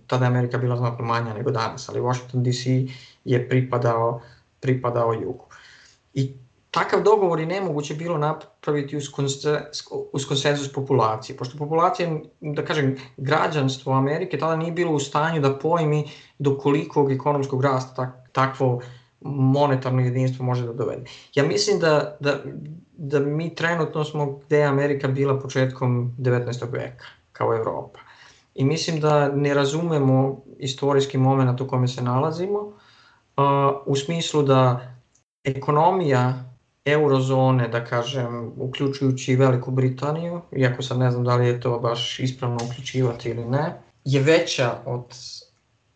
Tada 0.07 0.25
je 0.25 0.29
Amerika 0.29 0.57
bila 0.57 0.75
znatno 0.75 1.05
manja 1.05 1.33
nego 1.33 1.51
danas, 1.51 1.89
ali 1.89 2.01
Washington 2.01 2.43
DC 2.43 2.65
je 3.25 3.50
pripadao, 3.50 4.21
pripadao 4.59 5.13
jugu. 5.13 5.45
I 6.13 6.33
takav 6.71 7.03
dogovor 7.03 7.39
je 7.39 7.45
nemoguće 7.45 7.95
bilo 7.95 8.17
napraviti 8.17 8.97
uz, 8.97 9.09
konse, 9.12 9.62
uz 10.13 10.25
konsenzus 10.27 10.73
populacije, 10.73 11.38
pošto 11.38 11.57
populacija, 11.57 12.19
da 12.41 12.65
kažem, 12.65 12.95
građanstvo 13.17 13.93
Amerike 13.93 14.38
tada 14.38 14.55
nije 14.55 14.71
bilo 14.71 14.91
u 14.91 15.00
stanju 15.00 15.41
da 15.41 15.57
pojmi 15.59 16.03
do 16.39 16.57
kolikog 16.57 17.12
ekonomskog 17.12 17.62
rasta 17.63 17.95
tak, 17.95 18.29
takvo 18.31 18.81
monetarno 19.24 20.01
jedinstvo 20.01 20.46
može 20.46 20.65
da 20.65 20.74
dovede. 20.74 21.03
Ja 21.36 21.44
mislim 21.44 21.80
da, 21.80 22.18
da, 22.20 22.39
da 22.94 23.20
mi 23.20 23.56
trenutno 23.56 24.03
smo 24.03 24.39
gde 24.46 24.58
je 24.58 24.65
Amerika 24.65 25.08
bila 25.08 25.39
početkom 25.39 26.15
19. 26.20 26.72
veka, 26.72 27.06
kao 27.32 27.56
Evropa. 27.56 28.00
I 28.56 28.65
mislim 28.65 29.00
da 29.00 29.30
ne 29.30 29.53
razumemo 29.53 30.42
istorijski 30.60 31.18
moment 31.18 31.62
u 31.62 31.68
kome 31.68 31.88
se 31.88 32.01
nalazimo, 32.01 32.60
uh, 32.60 32.74
u 33.86 33.96
smislu 33.96 34.44
da 34.44 34.94
ekonomija 35.44 36.53
eurozone, 36.86 37.68
da 37.68 37.86
kažem, 37.86 38.51
uključujući 38.58 39.36
Veliku 39.36 39.72
Britaniju, 39.72 40.42
iako 40.58 40.82
sad 40.82 40.98
ne 40.98 41.12
znam 41.12 41.24
da 41.24 41.36
li 41.36 41.48
je 41.48 41.62
to 41.62 41.80
baš 41.80 42.20
ispravno 42.20 42.58
uključivati 42.65 43.30
ili 43.30 43.46
ne, 43.46 43.82
je 44.06 44.22
veća 44.22 44.75
od 44.86 45.06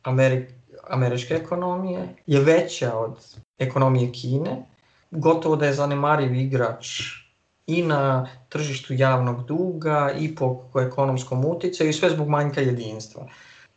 Amerike, 0.04 0.54
američke 0.90 1.34
ekonomije, 1.34 2.08
je 2.26 2.42
veća 2.42 2.98
od 2.98 3.16
ekonomije 3.58 4.12
Kine, 4.12 4.64
gotovo 5.12 5.56
da 5.56 5.66
je 5.66 5.74
zanemariv 5.74 6.36
igrač 6.36 6.88
i 7.68 7.84
na 7.84 8.30
tržištu 8.50 8.94
javnog 8.94 9.46
duga 9.46 10.12
i 10.20 10.36
po 10.36 10.64
ekonomskom 10.82 11.46
uticaju 11.46 11.90
i 11.90 11.94
sve 11.94 12.10
zbog 12.10 12.28
manjka 12.30 12.62
jedinstva. 12.62 13.28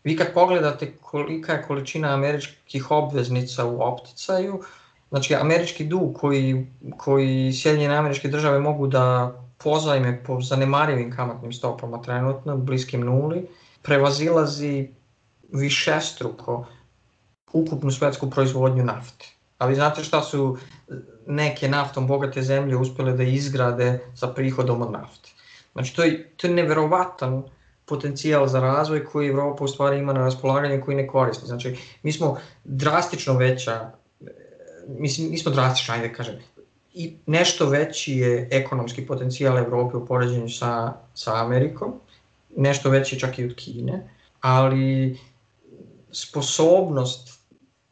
Vi 0.05 0.17
kad 0.17 0.35
pogledate 0.35 0.97
kolika 0.97 1.53
je 1.53 1.63
količina 1.63 2.15
američkih 2.15 2.91
obveznica 2.91 3.67
u 3.67 3.83
opticaju, 3.83 4.63
znači 5.09 5.35
američki 5.35 5.85
dug 5.85 6.15
koji, 6.21 6.67
koji 6.97 7.53
Sjedinjene 7.53 7.97
američke 7.97 8.29
države 8.29 8.59
mogu 8.59 8.87
da 8.87 9.35
pozajme 9.59 10.25
po 10.25 10.41
zanemarivim 10.41 11.17
kamatnim 11.17 11.53
stopama 11.53 12.03
trenutno, 12.03 12.57
bliskim 12.57 13.01
nuli, 13.01 13.47
prevazilazi 13.83 14.89
višestruko 15.53 16.67
ukupnu 17.53 17.91
svetsku 17.91 18.31
proizvodnju 18.31 18.85
nafte. 18.85 19.27
Ali 19.59 19.75
znate 19.75 20.05
šta 20.05 20.23
su 20.23 20.59
neke 21.27 21.69
naftom 21.69 22.07
bogate 22.07 22.43
zemlje 22.43 22.77
uspele 22.77 23.13
da 23.13 23.23
izgrade 23.23 24.01
sa 24.17 24.29
prihodom 24.29 24.83
od 24.83 24.93
nafte. 24.93 25.31
Znači 25.73 25.97
to 25.97 26.03
je, 26.03 26.31
to 26.37 26.47
je 26.47 26.55
neverovatan 26.55 27.43
potencijal 27.85 28.47
za 28.47 28.61
razvoj 28.61 29.05
koji 29.05 29.29
Evropa 29.29 29.65
u 29.65 29.69
stvari 29.69 29.99
ima 29.99 30.13
na 30.13 30.21
raspolaganju 30.21 30.83
koji 30.85 30.97
ne 30.97 31.07
koristi. 31.07 31.47
Znači 31.47 31.77
mi 32.03 32.13
smo 32.13 32.39
drastično 32.65 33.35
veća, 33.35 33.91
mislim, 34.89 35.31
nismo 35.31 35.53
drastično, 35.53 35.95
ajde 35.95 36.09
da 36.09 36.15
kažem, 36.15 36.39
i 36.95 37.17
nešto 37.27 37.67
veći 37.67 38.13
je 38.13 38.49
ekonomski 38.51 39.07
potencijal 39.07 39.59
Evrope 39.59 39.97
u 39.97 40.07
poređenju 40.07 40.49
sa, 40.49 40.93
sa 41.15 41.45
Amerikom, 41.45 41.95
nešto 42.57 42.91
veći 42.91 43.21
čak 43.21 43.39
i 43.39 43.45
od 43.45 43.55
Kine, 43.55 44.09
ali 44.41 45.19
sposobnost 46.13 47.40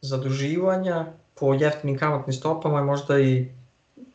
zaduživanja 0.01 1.05
po 1.39 1.53
jeftinim 1.53 1.97
kamatnim 1.97 2.33
stopama 2.33 2.77
je 2.77 2.85
možda 2.85 3.19
i 3.19 3.47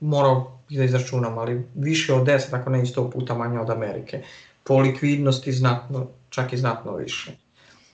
morao 0.00 0.58
da 0.70 0.84
izračunam, 0.84 1.38
ali 1.38 1.66
više 1.74 2.14
od 2.14 2.26
10, 2.26 2.54
ako 2.54 2.70
ne 2.70 2.82
i 2.82 2.86
100 2.86 3.10
puta 3.10 3.34
manje 3.34 3.60
od 3.60 3.70
Amerike. 3.70 4.22
Po 4.64 4.78
likvidnosti 4.78 5.52
znatno, 5.52 6.06
čak 6.30 6.52
i 6.52 6.56
znatno 6.56 6.96
više. 6.96 7.32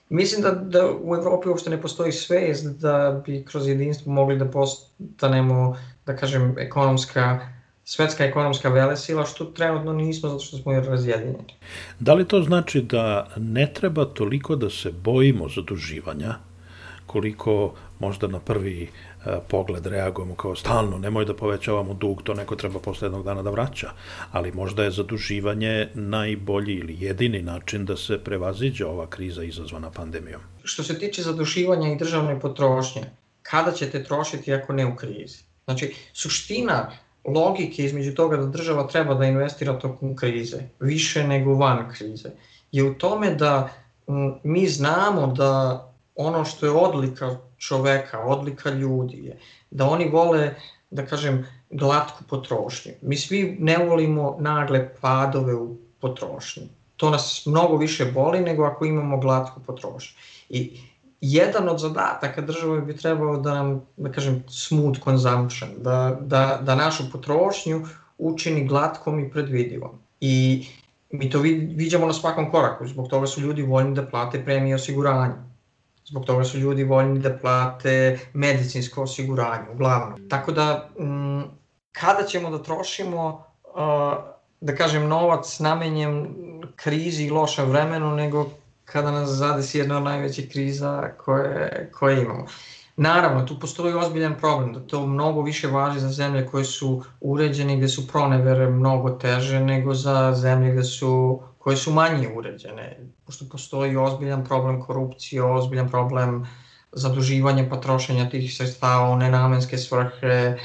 Mislim 0.09 0.41
da, 0.41 0.51
da 0.51 0.91
u 1.01 1.15
Evropi 1.15 1.49
uopšte 1.49 1.69
ne 1.69 1.81
postoji 1.81 2.11
svest 2.11 2.65
da 2.65 3.21
bi 3.25 3.45
kroz 3.45 3.67
jedinstvo 3.67 4.11
mogli 4.11 4.37
da 4.37 4.45
postanemo, 4.45 5.77
da 6.05 6.15
kažem, 6.15 6.55
ekonomska 6.57 7.39
svetska 7.85 8.25
ekonomska 8.25 8.69
velesila, 8.69 9.25
što 9.25 9.45
trenutno 9.45 9.93
nismo 9.93 10.29
zato 10.29 10.43
što 10.43 10.57
smo 10.57 10.73
razjedinjeni. 10.73 11.53
Da 11.99 12.13
li 12.13 12.27
to 12.27 12.41
znači 12.41 12.81
da 12.81 13.27
ne 13.37 13.73
treba 13.73 14.05
toliko 14.05 14.55
da 14.55 14.69
se 14.69 14.91
bojimo 14.91 15.49
zaduživanja, 15.49 16.35
koliko 17.11 17.73
možda 17.99 18.27
na 18.27 18.39
prvi 18.39 18.83
e, 18.83 18.89
pogled 19.47 19.85
reagujemo 19.85 20.35
kao 20.35 20.55
stalno, 20.55 20.97
nemoj 20.97 21.25
da 21.25 21.35
povećavamo 21.35 21.93
dug, 21.93 22.23
to 22.23 22.33
neko 22.33 22.55
treba 22.55 22.79
posle 22.79 23.05
jednog 23.05 23.25
dana 23.25 23.43
da 23.43 23.49
vraća, 23.49 23.91
ali 24.31 24.51
možda 24.51 24.83
je 24.83 24.91
zaduživanje 24.91 25.89
najbolji 25.93 26.73
ili 26.73 26.97
jedini 26.99 27.41
način 27.41 27.85
da 27.85 27.97
se 27.97 28.19
prevaziđe 28.23 28.85
ova 28.85 29.07
kriza 29.07 29.43
izazvana 29.43 29.91
pandemijom. 29.91 30.41
Što 30.63 30.83
se 30.83 30.99
tiče 30.99 31.21
zaduživanja 31.21 31.91
i 31.91 31.97
državne 31.97 32.39
potrošnje, 32.39 33.03
kada 33.43 33.71
ćete 33.71 34.03
trošiti 34.03 34.53
ako 34.53 34.73
ne 34.73 34.85
u 34.85 34.95
krizi? 34.95 35.43
Znači, 35.65 35.93
suština 36.13 36.91
logike 37.25 37.83
između 37.85 38.15
toga 38.15 38.37
da 38.37 38.45
država 38.45 38.87
treba 38.87 39.13
da 39.13 39.25
investira 39.25 39.79
tokom 39.79 40.15
krize, 40.15 40.57
više 40.79 41.27
nego 41.27 41.53
van 41.53 41.89
krize, 41.93 42.29
je 42.71 42.83
u 42.83 42.93
tome 42.93 43.35
da 43.35 43.69
mi 44.43 44.67
znamo 44.67 45.27
da 45.27 45.87
ono 46.15 46.45
što 46.45 46.65
je 46.65 46.71
odlika 46.71 47.37
čoveka, 47.57 48.19
odlika 48.19 48.69
ljudi 48.69 49.17
je 49.17 49.39
da 49.71 49.85
oni 49.85 50.09
vole, 50.09 50.55
da 50.89 51.05
kažem, 51.05 51.45
glatku 51.69 52.23
potrošnju. 52.29 52.91
Mi 53.01 53.17
svi 53.17 53.57
ne 53.59 53.77
volimo 53.77 54.35
nagle 54.39 54.89
padove 55.01 55.55
u 55.55 55.77
potrošnji. 55.99 56.69
To 56.97 57.09
nas 57.09 57.45
mnogo 57.45 57.77
više 57.77 58.05
boli 58.05 58.39
nego 58.39 58.63
ako 58.63 58.85
imamo 58.85 59.17
glatku 59.17 59.59
potrošnju. 59.67 60.17
I 60.49 60.79
jedan 61.21 61.69
od 61.69 61.79
zadataka 61.79 62.41
države 62.41 62.81
bi 62.81 62.97
trebao 62.97 63.37
da 63.37 63.53
nam, 63.53 63.81
da 63.97 64.11
kažem, 64.11 64.43
smooth 64.49 64.99
consumption, 65.03 65.69
da, 65.77 66.17
da, 66.21 66.59
da 66.61 66.75
našu 66.75 67.03
potrošnju 67.11 67.85
učini 68.17 68.67
glatkom 68.67 69.19
i 69.19 69.29
predvidivom. 69.31 69.91
I 70.21 70.65
mi 71.11 71.29
to 71.29 71.39
viđamo 71.39 72.05
na 72.05 72.13
svakom 72.13 72.51
koraku, 72.51 72.87
zbog 72.87 73.07
toga 73.07 73.27
su 73.27 73.41
ljudi 73.41 73.61
voljni 73.61 73.95
da 73.95 74.05
plate 74.05 74.43
premije 74.45 74.75
osiguranja 74.75 75.50
Zbog 76.11 76.25
toga 76.25 76.43
su 76.43 76.57
ljudi 76.57 76.83
voljni 76.83 77.19
da 77.19 77.37
plate 77.37 78.19
medicinsko 78.33 79.03
osiguranje, 79.03 79.69
uglavnom. 79.73 80.29
Tako 80.29 80.51
da, 80.51 80.89
m, 80.99 81.05
mm, 81.05 81.43
kada 81.91 82.23
ćemo 82.23 82.49
da 82.49 82.63
trošimo, 82.63 83.43
da 84.61 84.75
kažem, 84.75 85.07
novac 85.07 85.59
namenjen 85.59 86.27
krizi 86.75 87.23
i 87.23 87.29
lošem 87.29 87.69
vremenu, 87.69 88.15
nego 88.15 88.45
kada 88.85 89.11
nas 89.11 89.29
zadesi 89.29 89.77
jedna 89.77 89.97
od 89.97 90.03
najvećih 90.03 90.49
kriza 90.51 91.09
koje, 91.17 91.89
koje 91.93 92.21
imamo. 92.23 92.45
Naravno, 92.95 93.45
tu 93.45 93.59
postoji 93.59 93.93
ozbiljan 93.93 94.35
problem, 94.39 94.73
da 94.73 94.79
to 94.79 95.07
mnogo 95.07 95.41
više 95.41 95.67
važi 95.67 95.99
za 95.99 96.09
zemlje 96.09 96.47
koje 96.47 96.65
su 96.65 97.03
uređene 97.21 97.73
i 97.73 97.77
gde 97.77 97.87
su 97.87 98.07
pronevere 98.07 98.69
mnogo 98.69 99.09
teže 99.09 99.59
nego 99.59 99.93
za 99.93 100.33
zemlje 100.35 100.71
gde 100.71 100.83
su 100.83 101.41
koje 101.61 101.77
su 101.77 101.91
manje 101.93 102.27
uređene, 102.35 102.97
pošto 103.25 103.45
postoji 103.51 103.97
ozbiljan 103.97 104.45
problem 104.45 104.81
korupcije, 104.81 105.43
ozbiljan 105.43 105.89
problem 105.89 106.47
zaduživanja, 106.91 107.67
potrošenja 107.69 108.29
tih 108.29 108.55
sredstava 108.55 109.09
u 109.09 109.17
nenamenske 109.17 109.77
svrhe 109.77 110.57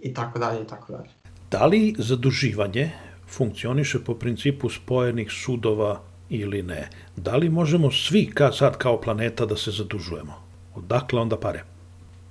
i 0.00 0.14
tako 0.14 0.38
dalje 0.38 0.62
i 0.62 0.66
tako 0.66 0.92
dalje. 0.92 1.10
Da 1.50 1.66
li 1.66 1.94
zaduživanje 1.98 2.90
funkcioniše 3.28 4.04
po 4.04 4.14
principu 4.14 4.70
spojenih 4.70 5.28
sudova 5.32 6.00
ili 6.28 6.62
ne? 6.62 6.88
Da 7.16 7.36
li 7.36 7.48
možemo 7.48 7.90
svi 7.90 8.30
ka, 8.34 8.52
sad 8.52 8.78
kao 8.78 9.00
planeta 9.00 9.46
da 9.46 9.56
se 9.56 9.70
zadužujemo? 9.70 10.34
Odakle 10.74 11.20
onda 11.20 11.36
pare? 11.36 11.64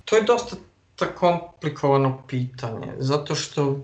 To 0.05 0.15
je 0.15 0.23
dosta 0.23 0.55
ta 0.95 1.05
komplikovano 1.05 2.23
pitanje, 2.27 2.93
zato 2.97 3.35
što 3.35 3.79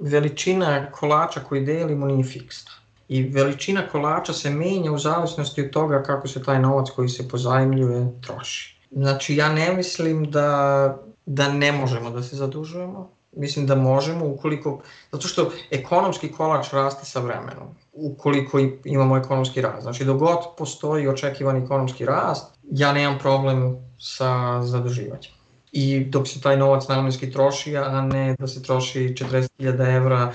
veličina 0.00 0.90
kolača 0.90 1.40
koji 1.40 1.64
delimo 1.64 2.06
nije 2.06 2.24
fiksna. 2.24 2.81
I 3.08 3.22
veličina 3.22 3.88
kolača 3.88 4.32
se 4.32 4.50
menja 4.50 4.92
u 4.92 4.98
zavisnosti 4.98 5.62
od 5.62 5.70
toga 5.70 6.02
kako 6.02 6.28
se 6.28 6.42
taj 6.42 6.60
novac 6.60 6.90
koji 6.90 7.08
se 7.08 7.28
pozajmljuje 7.28 8.12
troši. 8.20 8.78
Znači 8.90 9.36
ja 9.36 9.52
ne 9.52 9.72
mislim 9.72 10.30
da, 10.30 10.98
da 11.26 11.52
ne 11.52 11.72
možemo 11.72 12.10
da 12.10 12.22
se 12.22 12.36
zadužujemo, 12.36 13.10
mislim 13.36 13.66
da 13.66 13.74
možemo 13.74 14.26
ukoliko, 14.26 14.80
zato 15.12 15.28
što 15.28 15.50
ekonomski 15.70 16.32
kolač 16.32 16.72
raste 16.72 17.06
sa 17.06 17.20
vremenom, 17.20 17.68
ukoliko 17.92 18.58
imamo 18.84 19.16
ekonomski 19.16 19.60
rast. 19.60 19.82
Znači 19.82 20.04
dok 20.04 20.18
god 20.18 20.38
postoji 20.58 21.08
očekivani 21.08 21.64
ekonomski 21.64 22.04
rast, 22.04 22.58
ja 22.70 22.92
nemam 22.92 23.18
problem 23.18 23.76
sa 23.98 24.62
zaduživanjem. 24.62 25.32
I 25.72 26.04
dok 26.04 26.28
se 26.28 26.40
taj 26.40 26.56
novac 26.56 26.88
namenski 26.88 27.30
troši, 27.30 27.76
a 27.76 28.00
ne 28.00 28.36
da 28.38 28.46
se 28.46 28.62
troši 28.62 28.98
40.000 28.98 29.96
evra 29.96 30.32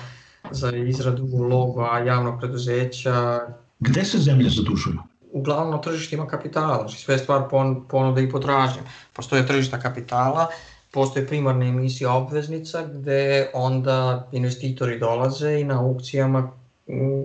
za 0.51 0.71
izradu 0.71 1.27
loga 1.49 2.03
javnog 2.05 2.39
preduzeća. 2.39 3.39
Gde 3.79 4.03
se 4.03 4.17
zemlje 4.17 4.49
zadužuju? 4.49 4.99
Uglavnom 5.31 5.71
na 5.71 5.81
tržištima 5.81 6.27
kapitala, 6.27 6.77
znači 6.77 6.97
sve 6.97 7.17
stvar 7.17 7.43
ponude 7.89 8.23
i 8.23 8.31
potražnje. 8.31 8.81
Postoje 9.13 9.47
tržišta 9.47 9.79
kapitala, 9.79 10.47
postoje 10.91 11.27
primarna 11.27 11.65
emisija 11.65 12.13
obveznica 12.13 12.83
gde 12.93 13.49
onda 13.53 14.27
investitori 14.31 14.99
dolaze 14.99 15.59
i 15.59 15.63
na 15.63 15.79
aukcijama 15.81 16.51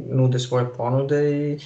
nude 0.09 0.39
svoje 0.39 0.75
ponude 0.75 1.31
i 1.31 1.59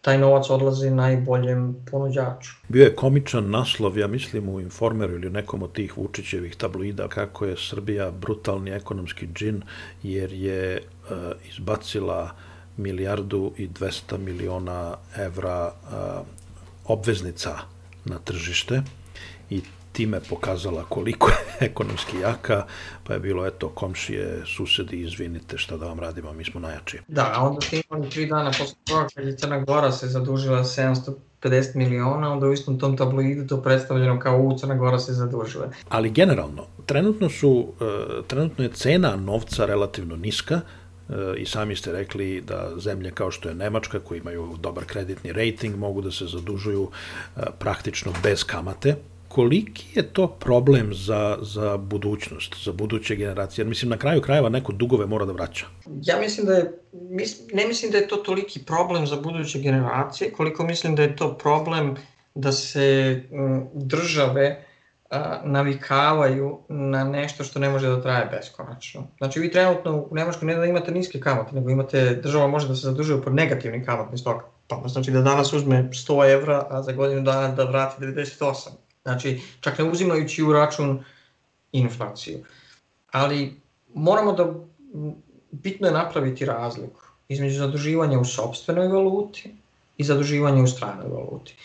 taj 0.00 0.18
novac 0.18 0.50
odlazi 0.50 0.90
najboljem 0.90 1.76
ponuđaču. 1.90 2.50
Bio 2.68 2.84
je 2.84 2.94
komičan 2.96 3.50
naslov, 3.50 3.98
ja 3.98 4.06
mislim 4.06 4.48
u 4.48 4.60
Informeru 4.60 5.14
ili 5.14 5.30
nekom 5.30 5.62
od 5.62 5.72
tih 5.72 5.98
Vučićevih 5.98 6.56
tabloida 6.56 7.08
kako 7.08 7.46
je 7.46 7.56
Srbija 7.56 8.10
brutalni 8.10 8.70
ekonomski 8.70 9.28
džin 9.34 9.62
jer 10.02 10.32
je 10.32 10.76
e, 10.76 10.80
izbacila 11.48 12.30
milijardu 12.76 13.52
i 13.56 13.68
200 13.68 14.18
miliona 14.18 14.96
evra 15.16 15.72
e, 15.72 15.94
obveznica 16.84 17.58
na 18.04 18.18
tržište 18.18 18.82
i 19.50 19.62
time 19.98 20.20
pokazala 20.20 20.84
koliko 20.88 21.30
je 21.30 21.36
ekonomski 21.70 22.18
jaka, 22.18 22.66
pa 23.04 23.14
je 23.14 23.20
bilo, 23.20 23.46
eto, 23.46 23.68
komšije, 23.68 24.42
susedi, 24.46 25.00
izvinite, 25.00 25.58
šta 25.58 25.76
da 25.76 25.86
vam 25.86 26.00
radimo, 26.00 26.32
mi 26.32 26.44
smo 26.44 26.60
najjači. 26.60 27.00
Da, 27.08 27.32
a 27.34 27.42
onda 27.48 27.60
ste 27.60 27.82
imali 27.90 28.10
tri 28.10 28.26
dana 28.26 28.50
posle 28.50 28.76
toga 28.84 29.06
kad 29.14 29.26
je 29.26 29.36
Crna 29.36 29.58
Gora 29.58 29.92
se 29.92 30.06
zadužila 30.06 30.64
750 30.64 31.74
miliona, 31.74 32.32
onda 32.32 32.46
u 32.46 32.52
istom 32.52 32.78
tom 32.78 32.96
tabloidu 32.96 33.46
to 33.46 33.62
predstavljeno 33.62 34.18
kao 34.20 34.38
u 34.38 34.58
Crna 34.58 34.74
Gora 34.74 34.98
se 34.98 35.12
zadužila. 35.12 35.70
Ali 35.88 36.10
generalno, 36.10 36.66
trenutno 36.86 37.28
su, 37.28 37.72
e, 37.80 38.22
trenutno 38.26 38.64
je 38.64 38.72
cena 38.72 39.16
novca 39.16 39.66
relativno 39.66 40.16
niska, 40.16 40.60
e, 41.08 41.14
i 41.36 41.46
sami 41.46 41.76
ste 41.76 41.92
rekli 41.92 42.40
da 42.40 42.70
zemlje 42.76 43.10
kao 43.10 43.30
što 43.30 43.48
je 43.48 43.54
Nemačka, 43.54 44.00
koji 44.00 44.18
imaju 44.18 44.56
dobar 44.60 44.84
kreditni 44.84 45.32
rating, 45.32 45.76
mogu 45.76 46.00
da 46.00 46.10
se 46.10 46.26
zadužuju 46.26 46.90
e, 46.90 47.40
praktično 47.58 48.12
bez 48.22 48.44
kamate, 48.44 48.96
koliki 49.28 49.86
je 49.94 50.02
to 50.12 50.26
problem 50.26 50.94
za, 50.94 51.38
za 51.42 51.76
budućnost, 51.76 52.54
za 52.64 52.72
buduće 52.72 53.16
generacije? 53.16 53.62
Jer 53.62 53.68
mislim, 53.68 53.90
na 53.90 53.96
kraju 53.96 54.20
krajeva 54.20 54.48
neko 54.48 54.72
dugove 54.72 55.06
mora 55.06 55.24
da 55.24 55.32
vraća. 55.32 55.66
Ja 56.02 56.20
mislim 56.20 56.46
da 56.46 56.54
je, 56.54 56.72
ne 57.52 57.66
mislim 57.66 57.92
da 57.92 57.98
je 57.98 58.08
to 58.08 58.16
toliki 58.16 58.64
problem 58.64 59.06
za 59.06 59.16
buduće 59.16 59.58
generacije, 59.58 60.32
koliko 60.32 60.64
mislim 60.64 60.96
da 60.96 61.02
je 61.02 61.16
to 61.16 61.38
problem 61.38 61.96
da 62.34 62.52
se 62.52 63.22
države 63.74 64.64
a, 65.10 65.40
navikavaju 65.44 66.58
na 66.68 67.04
nešto 67.04 67.44
što 67.44 67.58
ne 67.58 67.68
može 67.68 67.88
da 67.88 68.02
traje 68.02 68.28
beskonačno. 68.30 69.06
Znači 69.18 69.40
vi 69.40 69.52
trenutno 69.52 70.06
u 70.10 70.14
Nemačkoj 70.14 70.46
ne 70.46 70.54
da 70.54 70.66
imate 70.66 70.90
niske 70.90 71.20
kamate, 71.20 71.54
nego 71.54 71.70
imate, 71.70 72.20
država 72.22 72.46
može 72.46 72.68
da 72.68 72.74
se 72.74 72.86
zadužuje 72.86 73.22
pod 73.22 73.34
negativnim 73.34 73.84
kamatnim 73.84 74.18
stokama. 74.18 74.52
Pa 74.68 74.88
znači 74.88 75.10
da 75.10 75.20
danas 75.20 75.52
uzme 75.52 75.88
100 75.92 76.32
evra, 76.32 76.66
a 76.70 76.82
za 76.82 76.92
godinu 76.92 77.22
dana 77.22 77.48
da 77.48 77.64
vrati 77.64 78.02
98. 78.02 78.68
Znači, 79.08 79.40
čak 79.60 79.78
ne 79.78 79.84
uzimajući 79.84 80.42
u 80.42 80.52
račun 80.52 81.04
inflaciju. 81.72 82.38
Ali 83.12 83.60
moramo 83.94 84.32
da, 84.32 84.54
bitno 85.50 85.86
je 85.86 85.92
napraviti 85.92 86.44
razliku 86.44 87.00
između 87.28 87.58
zaduživanja 87.58 88.18
u 88.18 88.24
sobstvenoj 88.24 88.88
valuti 88.88 89.54
i 89.96 90.04
zaduživanja 90.04 90.62
u 90.62 90.66
stranoj 90.66 91.08
valuti. 91.08 91.56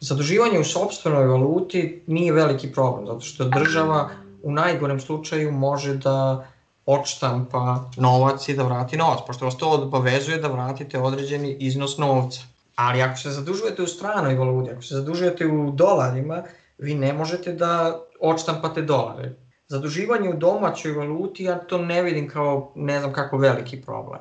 Zaduživanje 0.00 0.58
u 0.58 0.64
sobstvenoj 0.64 1.26
valuti 1.26 2.02
nije 2.06 2.32
veliki 2.32 2.72
problem, 2.72 3.06
zato 3.06 3.20
što 3.20 3.44
država 3.44 4.10
u 4.42 4.52
najgorem 4.52 5.00
slučaju 5.00 5.52
može 5.52 5.94
da 5.94 6.46
odštampa 6.86 7.90
novac 7.96 8.48
i 8.48 8.54
da 8.54 8.62
vrati 8.62 8.96
novac, 8.96 9.18
pošto 9.26 9.44
vas 9.44 9.56
to 9.56 9.70
obavezuje 9.70 10.38
da 10.38 10.48
vratite 10.48 10.98
određeni 10.98 11.56
iznos 11.60 11.98
novca. 11.98 12.40
Ali 12.76 13.02
ako 13.02 13.18
se 13.18 13.30
zadužujete 13.30 13.82
u 13.82 13.86
stranoj 13.86 14.34
valuti, 14.34 14.70
ako 14.70 14.82
se 14.82 14.94
zadužujete 14.94 15.46
u 15.46 15.70
dolarima, 15.70 16.42
vi 16.78 16.94
ne 16.94 17.12
možete 17.12 17.52
da 17.52 18.00
odštampate 18.20 18.82
dolare. 18.82 19.34
Zaduživanje 19.68 20.28
u 20.28 20.36
domaćoj 20.36 20.92
valuti, 20.92 21.44
ja 21.44 21.58
to 21.58 21.78
ne 21.78 22.02
vidim 22.02 22.28
kao 22.28 22.72
ne 22.74 23.00
znam 23.00 23.12
kako 23.12 23.38
veliki 23.38 23.82
problem. 23.82 24.20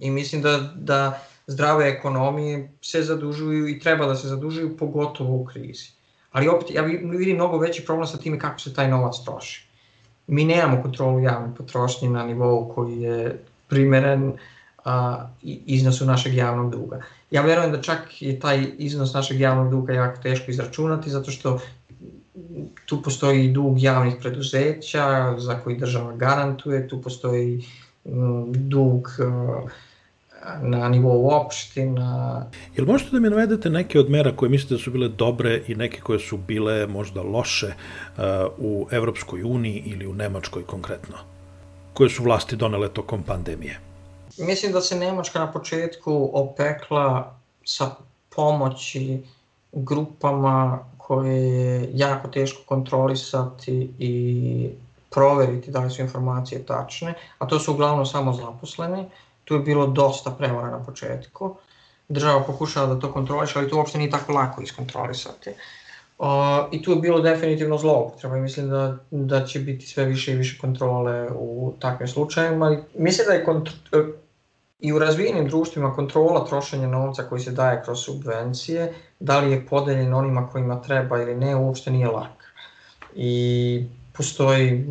I 0.00 0.10
mislim 0.10 0.42
da, 0.42 0.72
da 0.74 1.20
zdrave 1.46 1.88
ekonomije 1.88 2.72
se 2.82 3.02
zadužuju 3.02 3.68
i 3.68 3.78
treba 3.78 4.06
da 4.06 4.14
se 4.14 4.28
zadužuju 4.28 4.76
pogotovo 4.76 5.36
u 5.36 5.44
krizi. 5.44 5.90
Ali 6.32 6.48
opet, 6.48 6.70
ja 6.70 6.82
vidim 6.82 7.36
mnogo 7.36 7.58
veći 7.58 7.84
problem 7.84 8.06
sa 8.06 8.18
time 8.18 8.38
kako 8.38 8.60
se 8.60 8.74
taj 8.74 8.88
novac 8.88 9.14
troši. 9.24 9.68
Mi 10.26 10.44
nemamo 10.44 10.82
kontrolu 10.82 11.20
javne 11.20 11.54
potrošnje 11.54 12.10
na 12.10 12.24
nivou 12.26 12.72
koji 12.74 13.00
je 13.00 13.44
primeren 13.68 14.32
a, 14.84 15.26
iznosu 15.42 16.04
našeg 16.06 16.34
javnog 16.34 16.70
duga. 16.70 17.02
Ja 17.30 17.42
verujem 17.42 17.72
da 17.72 17.82
čak 17.82 18.22
je 18.22 18.40
taj 18.40 18.66
iznos 18.78 19.14
našeg 19.14 19.40
javnog 19.40 19.70
duga 19.70 19.92
jako 19.92 20.22
teško 20.22 20.50
izračunati 20.50 21.10
zato 21.10 21.30
što 21.30 21.60
tu 22.86 23.02
postoji 23.02 23.48
dug 23.48 23.82
javnih 23.82 24.14
preduzeća 24.20 25.34
za 25.38 25.60
koji 25.60 25.76
država 25.76 26.16
garantuje, 26.16 26.88
tu 26.88 27.02
postoji 27.02 27.64
mm, 28.04 28.52
dug 28.52 29.08
uh, 29.18 29.70
na 30.62 30.88
nivou 30.88 31.30
opština. 31.30 32.46
Jel 32.76 32.86
možete 32.86 33.10
da 33.10 33.20
mi 33.20 33.30
navedete 33.30 33.70
neke 33.70 34.00
od 34.00 34.10
mera 34.10 34.32
koje 34.36 34.48
mislite 34.48 34.74
da 34.74 34.80
su 34.80 34.90
bile 34.90 35.08
dobre 35.08 35.62
i 35.66 35.74
neke 35.74 36.00
koje 36.00 36.18
su 36.18 36.36
bile 36.36 36.86
možda 36.86 37.22
loše 37.22 37.66
uh, 37.66 38.22
u 38.58 38.86
Evropskoj 38.90 39.42
uniji 39.42 39.82
ili 39.86 40.06
u 40.06 40.14
Nemačkoj 40.14 40.62
konkretno? 40.66 41.16
Koje 41.92 42.10
su 42.10 42.22
vlasti 42.22 42.56
donele 42.56 42.88
tokom 42.88 43.22
pandemije? 43.22 43.80
Mislim 44.38 44.72
da 44.72 44.80
se 44.80 44.96
Nemačka 44.96 45.38
na 45.38 45.52
početku 45.52 46.30
opekla 46.32 47.38
sa 47.64 47.90
pomoći 48.36 49.22
grupama 49.72 50.78
koje 51.06 51.36
je 51.36 51.90
jako 51.94 52.28
teško 52.28 52.62
kontrolisati 52.66 53.90
i 53.98 54.70
proveriti 55.10 55.70
da 55.70 55.80
li 55.80 55.90
su 55.90 56.02
informacije 56.02 56.66
tačne, 56.66 57.14
a 57.38 57.46
to 57.46 57.58
su 57.58 57.72
uglavnom 57.72 58.06
samo 58.06 58.32
zaposleni. 58.32 59.04
Tu 59.44 59.54
je 59.54 59.60
bilo 59.60 59.86
dosta 59.86 60.30
prevara 60.30 60.70
na 60.70 60.84
početku. 60.84 61.54
Država 62.08 62.42
pokušava 62.42 62.94
da 62.94 63.00
to 63.00 63.12
kontroliše, 63.12 63.58
ali 63.58 63.68
to 63.70 63.76
uopšte 63.76 63.98
nije 63.98 64.10
tako 64.10 64.32
lako 64.32 64.62
iskontrolisati. 64.62 65.50
Uh, 66.18 66.26
I 66.72 66.82
tu 66.82 66.90
je 66.90 66.96
bilo 66.96 67.20
definitivno 67.20 67.78
zloupotreba 67.78 68.36
i 68.36 68.40
mislim 68.40 68.68
da, 68.70 68.96
da 69.10 69.44
će 69.46 69.60
biti 69.60 69.86
sve 69.86 70.04
više 70.04 70.32
i 70.32 70.36
više 70.36 70.58
kontrole 70.58 71.28
u 71.30 71.74
takvim 71.80 72.08
slučajevima. 72.08 72.76
Mislim 72.98 73.26
da 73.26 73.32
je 73.32 73.44
I 74.80 74.92
u 74.92 74.98
razvijenim 74.98 75.48
društvima 75.48 75.94
kontrola 75.94 76.44
trošenja 76.44 76.88
novca 76.88 77.22
koji 77.22 77.40
se 77.40 77.52
daje 77.52 77.82
kroz 77.84 78.00
subvencije, 78.04 78.94
da 79.20 79.40
li 79.40 79.50
je 79.50 79.66
podeljen 79.66 80.14
onima 80.14 80.48
kojima 80.48 80.82
treba 80.82 81.22
ili 81.22 81.34
ne, 81.34 81.56
uopšte 81.56 81.90
nije 81.90 82.08
lak. 82.08 82.52
I 83.14 83.84
postoji, 84.12 84.86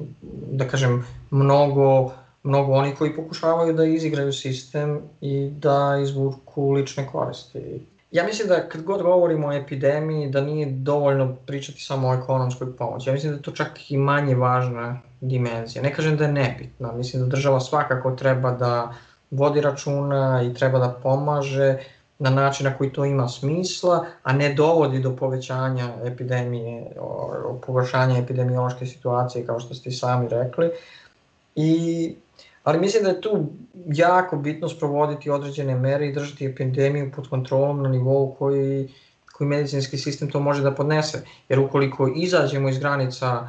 da 0.52 0.68
kažem, 0.68 1.06
mnogo, 1.32 2.12
mnogo 2.44 2.74
oni 2.74 2.96
koji 2.96 3.16
pokušavaju 3.16 3.74
da 3.74 3.86
izigraju 3.86 4.34
sistem 4.34 5.02
i 5.22 5.50
da 5.50 6.00
izvuku 6.04 6.72
lične 6.72 7.08
koristi. 7.12 7.86
Ja 8.12 8.24
mislim 8.24 8.48
da 8.48 8.70
kad 8.70 8.84
god 8.84 9.02
govorimo 9.02 9.48
o 9.48 9.54
epidemiji, 9.54 10.30
da 10.30 10.42
nije 10.42 10.68
dovoljno 10.72 11.36
pričati 11.46 11.82
samo 11.82 12.10
o 12.10 12.14
ekonomskoj 12.14 12.76
pomoći. 12.78 13.10
Ja 13.10 13.14
mislim 13.14 13.32
da 13.32 13.38
je 13.38 13.42
to 13.42 13.52
čak 13.52 13.92
i 13.92 13.98
manje 13.98 14.36
važna 14.36 15.02
dimenzija. 15.22 15.82
Ne 15.82 15.94
kažem 15.94 16.18
da 16.18 16.26
je 16.26 16.32
nebitna, 16.32 16.92
mislim 16.92 17.24
da 17.24 17.30
država 17.30 17.60
svakako 17.60 18.12
treba 18.12 18.52
da 18.52 18.94
vodi 19.32 19.62
računa 19.62 20.44
i 20.44 20.54
treba 20.54 20.80
da 20.80 21.00
pomaže 21.04 21.78
na 22.20 22.30
način 22.30 22.66
na 22.66 22.78
koji 22.78 22.90
to 22.94 23.06
ima 23.06 23.28
smisla, 23.28 24.06
a 24.24 24.34
ne 24.34 24.54
dovodi 24.54 25.00
do 25.00 25.16
povećanja 25.16 25.94
epidemije, 26.06 26.92
pogoršanja 27.66 28.18
epidemiološke 28.18 28.86
situacije, 28.86 29.46
kao 29.46 29.60
što 29.60 29.74
ste 29.74 29.92
sami 29.92 30.28
rekli. 30.30 30.70
I, 31.56 32.16
ali 32.64 32.80
mislim 32.80 33.04
da 33.04 33.10
je 33.10 33.22
tu 33.22 33.46
jako 33.86 34.38
bitno 34.38 34.70
sprovoditi 34.70 35.30
određene 35.30 35.76
mere 35.76 36.08
i 36.08 36.14
držati 36.14 36.46
epidemiju 36.46 37.12
pod 37.16 37.30
kontrolom 37.30 37.84
na 37.84 37.90
nivou 37.90 38.36
koji, 38.40 38.94
koji 39.34 39.48
medicinski 39.48 39.98
sistem 39.98 40.32
to 40.32 40.40
može 40.40 40.64
da 40.64 40.72
podnese. 40.72 41.22
Jer 41.50 41.60
ukoliko 41.60 42.08
izađemo 42.16 42.70
iz 42.70 42.80
granica 42.80 43.48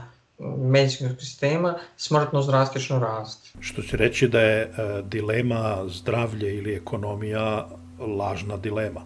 medicinskog 0.59 1.21
sistema, 1.21 1.75
smrtnost 1.97 2.49
drastično 2.49 2.99
raste. 2.99 3.51
Što 3.61 3.83
će 3.83 3.97
reći 3.97 4.29
da 4.29 4.41
je 4.41 4.63
e, 4.63 4.71
dilema 5.03 5.85
zdravlje 5.89 6.57
ili 6.57 6.75
ekonomija 6.75 7.69
lažna 7.99 8.57
dilema? 8.57 9.01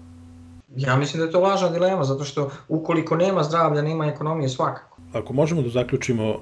Ja 0.77 0.97
mislim 0.97 1.21
da 1.21 1.27
je 1.27 1.33
to 1.33 1.41
lažna 1.41 1.69
dilema, 1.69 2.05
zato 2.05 2.25
što 2.25 2.51
ukoliko 2.69 3.17
nema 3.17 3.43
zdravlja, 3.43 3.83
nema 3.83 4.07
ekonomije 4.07 4.49
svakako. 4.49 5.01
Ako 5.13 5.33
možemo 5.33 5.63
da 5.63 5.69
zaključimo, 5.69 6.25
e, 6.25 6.37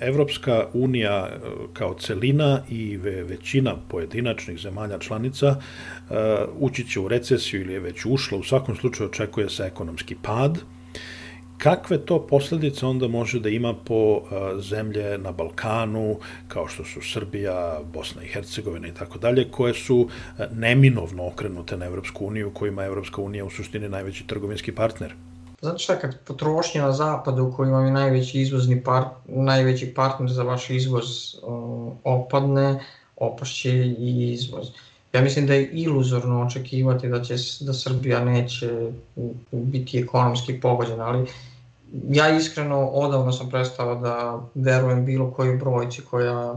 Evropska 0.00 0.66
unija 0.74 1.28
e, 1.28 1.38
kao 1.72 1.94
celina 1.94 2.60
i 2.68 2.96
većina 2.96 3.74
pojedinačnih 3.88 4.58
zemalja 4.58 4.98
članica 4.98 5.46
e, 5.46 5.56
ući 6.58 6.88
će 6.88 7.00
u 7.00 7.08
recesiju 7.08 7.60
ili 7.60 7.72
je 7.72 7.80
već 7.80 8.04
ušla, 8.06 8.38
u 8.38 8.42
svakom 8.42 8.76
slučaju 8.76 9.08
očekuje 9.10 9.50
se 9.50 9.62
ekonomski 9.62 10.16
pad, 10.22 10.58
kakve 11.62 11.98
to 11.98 12.26
posledice 12.26 12.86
onda 12.86 13.08
može 13.08 13.40
da 13.40 13.48
ima 13.48 13.74
po 13.74 14.22
zemlje 14.60 15.18
na 15.18 15.32
Balkanu, 15.32 16.16
kao 16.48 16.68
što 16.68 16.84
su 16.84 17.00
Srbija, 17.00 17.80
Bosna 17.92 18.22
i 18.22 18.26
Hercegovina 18.26 18.88
i 18.88 18.94
tako 18.94 19.18
dalje, 19.18 19.50
koje 19.50 19.74
su 19.74 20.08
neminovno 20.52 21.26
okrenute 21.26 21.76
na 21.76 21.86
Evropsku 21.86 22.26
uniju, 22.26 22.50
kojima 22.54 22.82
je 22.82 22.86
Evropska 22.86 23.22
unija 23.22 23.44
u 23.44 23.50
suštini 23.50 23.88
najveći 23.88 24.26
trgovinski 24.26 24.74
partner? 24.74 25.14
Znate 25.60 25.78
šta, 25.78 25.98
kad 25.98 26.18
potrošnja 26.24 26.82
na 26.82 26.92
zapadu 26.92 27.52
koji 27.56 27.70
vam 27.70 27.86
je 27.86 27.92
najveći 27.92 28.40
izvozni 28.40 28.82
par, 28.82 29.04
najveći 29.28 29.94
partner 29.94 30.30
za 30.30 30.42
vaš 30.42 30.70
izvoz 30.70 31.06
opadne, 32.04 32.80
opašće 33.16 33.70
i 33.98 34.32
izvoz. 34.32 34.66
Ja 35.12 35.22
mislim 35.22 35.46
da 35.46 35.54
je 35.54 35.70
iluzorno 35.72 36.42
očekivati 36.42 37.08
da 37.08 37.22
će 37.22 37.34
da 37.60 37.72
Srbija 37.72 38.24
neće 38.24 38.92
biti 39.52 39.98
ekonomski 39.98 40.60
pogođena, 40.60 41.04
ali 41.04 41.26
ja 41.92 42.36
iskreno 42.36 42.86
odavno 42.86 43.32
sam 43.32 43.50
prestao 43.50 43.94
da 43.94 44.40
verujem 44.54 45.04
bilo 45.04 45.30
kojoj 45.30 45.56
brojci 45.56 46.02
koja 46.10 46.54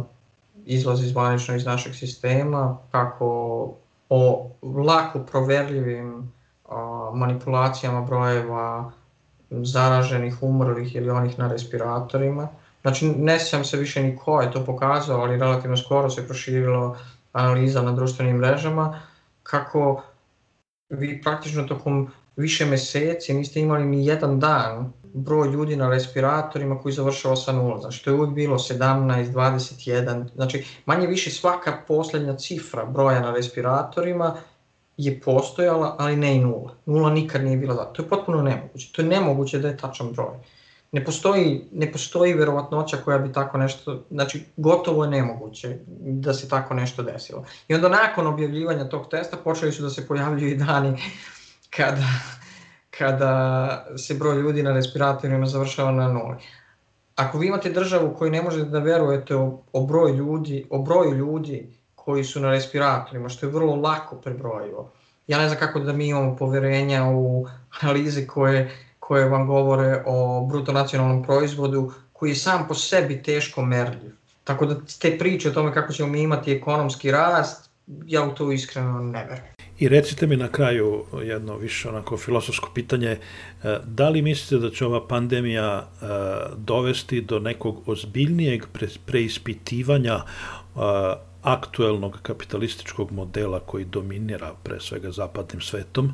izlazi 0.65 1.07
zvanično 1.07 1.55
iz 1.55 1.65
našeg 1.65 1.95
sistema, 1.95 2.77
kako 2.91 3.27
o 4.09 4.49
lako 4.85 5.19
proverljivim 5.19 6.31
manipulacijama 7.13 8.01
brojeva 8.01 8.91
zaraženih, 9.49 10.43
umrlih 10.43 10.95
ili 10.95 11.09
onih 11.09 11.39
na 11.39 11.47
respiratorima. 11.47 12.47
Znači, 12.81 13.05
ne 13.05 13.39
sjećam 13.39 13.63
se 13.63 13.77
više 13.77 14.03
ni 14.03 14.17
ko 14.17 14.41
je 14.41 14.51
to 14.51 14.65
pokazao, 14.65 15.21
ali 15.21 15.37
relativno 15.37 15.77
skoro 15.77 16.09
se 16.09 16.27
proširilo 16.27 16.97
analiza 17.33 17.81
na 17.81 17.91
društvenim 17.91 18.37
mrežama, 18.37 18.99
kako 19.43 20.03
vi 20.89 21.21
praktično 21.21 21.63
tokom 21.63 22.11
više 22.35 22.65
meseci 22.65 23.33
niste 23.33 23.59
imali 23.59 23.85
ni 23.85 24.05
jedan 24.05 24.39
dan 24.39 24.93
broj 25.13 25.49
ljudi 25.49 25.75
na 25.75 25.89
respiratorima 25.89 26.79
koji 26.79 26.93
završava 26.93 27.35
sa 27.35 27.51
nula. 27.51 27.79
Znači, 27.79 28.03
to 28.03 28.09
je 28.09 28.13
uvijek 28.13 28.33
bilo 28.33 28.57
17, 28.57 29.31
21, 29.33 30.25
znači 30.35 30.65
manje 30.85 31.07
više 31.07 31.31
svaka 31.31 31.77
poslednja 31.87 32.35
cifra 32.35 32.85
broja 32.85 33.19
na 33.19 33.31
respiratorima 33.31 34.35
je 34.97 35.21
postojala, 35.21 35.95
ali 35.99 36.15
ne 36.15 36.35
i 36.35 36.39
nula. 36.39 36.73
Nula 36.85 37.09
nikad 37.09 37.43
nije 37.43 37.57
bila 37.57 37.73
da. 37.73 37.85
To 37.85 38.03
je 38.03 38.09
potpuno 38.09 38.41
nemoguće. 38.41 38.91
To 38.91 39.01
je 39.01 39.07
nemoguće 39.07 39.59
da 39.59 39.67
je 39.67 39.77
tačan 39.77 40.11
broj. 40.11 40.35
Ne 40.91 41.05
postoji, 41.05 41.67
ne 41.71 41.91
postoji 41.91 42.33
verovatnoća 42.33 42.97
koja 42.97 43.17
bi 43.17 43.33
tako 43.33 43.57
nešto, 43.57 44.03
znači 44.11 44.43
gotovo 44.57 45.03
je 45.03 45.09
nemoguće 45.09 45.77
da 45.99 46.33
se 46.33 46.49
tako 46.49 46.73
nešto 46.73 47.03
desilo. 47.03 47.45
I 47.67 47.75
onda 47.75 47.89
nakon 47.89 48.27
objavljivanja 48.27 48.89
tog 48.89 49.09
testa 49.09 49.37
počeli 49.37 49.71
su 49.71 49.83
da 49.83 49.89
se 49.89 50.07
pojavljuju 50.07 50.51
i 50.51 50.57
dani 50.57 50.97
kada, 51.75 52.07
kada 52.89 53.85
se 53.97 54.13
broj 54.13 54.41
ljudi 54.41 54.63
na 54.63 54.73
respiratorima 54.73 55.45
završava 55.45 55.91
na 55.91 56.07
nuli. 56.07 56.35
Ako 57.15 57.37
vi 57.37 57.47
imate 57.47 57.69
državu 57.69 58.15
koju 58.17 58.31
ne 58.31 58.41
možete 58.41 58.69
da 58.69 58.79
verujete 58.79 59.35
o, 59.35 59.59
o 59.73 59.85
broju 59.85 60.15
ljudi, 60.15 60.65
o 60.69 60.79
broju 60.79 61.15
ljudi 61.15 61.69
koji 61.95 62.23
su 62.23 62.39
na 62.39 62.51
respiratorima, 62.51 63.29
što 63.29 63.45
je 63.45 63.51
vrlo 63.51 63.75
lako 63.75 64.15
prebrojivo. 64.15 64.91
Ja 65.27 65.37
ne 65.37 65.47
znam 65.47 65.59
kako 65.59 65.79
da 65.79 65.93
mi 65.93 66.07
imamo 66.07 66.35
poverenja 66.35 67.05
u 67.05 67.47
analize 67.81 68.27
koje, 68.27 68.71
koje 68.99 69.29
vam 69.29 69.47
govore 69.47 70.03
o 70.05 70.45
bruto 70.45 70.71
nacionalnom 70.71 71.23
proizvodu, 71.23 71.91
koji 72.13 72.29
je 72.29 72.35
sam 72.35 72.67
po 72.67 72.73
sebi 72.73 73.23
teško 73.23 73.61
merljiv. 73.61 74.11
Tako 74.43 74.65
da 74.65 74.75
te 75.01 75.17
priče 75.17 75.49
o 75.49 75.53
tome 75.53 75.73
kako 75.73 75.93
ćemo 75.93 76.09
mi 76.09 76.21
imati 76.21 76.51
ekonomski 76.51 77.11
rast, 77.11 77.69
ja 78.05 78.23
u 78.23 78.33
to 78.33 78.51
iskreno 78.51 78.99
ne 78.99 79.23
verujem. 79.23 79.64
I 79.79 79.87
recite 79.87 80.27
mi 80.27 80.37
na 80.37 80.47
kraju 80.47 81.03
jedno 81.23 81.57
više 81.57 81.89
onako 81.89 82.17
filosofsko 82.17 82.69
pitanje, 82.73 83.09
e, 83.09 83.19
da 83.83 84.09
li 84.09 84.21
mislite 84.21 84.67
da 84.67 84.71
će 84.71 84.85
ova 84.85 85.07
pandemija 85.07 85.87
e, 86.01 86.05
dovesti 86.57 87.21
do 87.21 87.39
nekog 87.39 87.89
ozbiljnijeg 87.89 88.63
preispitivanja 89.05 90.15
e, 90.15 90.79
aktuelnog 91.41 92.19
kapitalističkog 92.21 93.11
modela 93.11 93.59
koji 93.59 93.85
dominira 93.85 94.53
pre 94.63 94.79
svega 94.79 95.11
zapadnim 95.11 95.61
svetom 95.61 96.11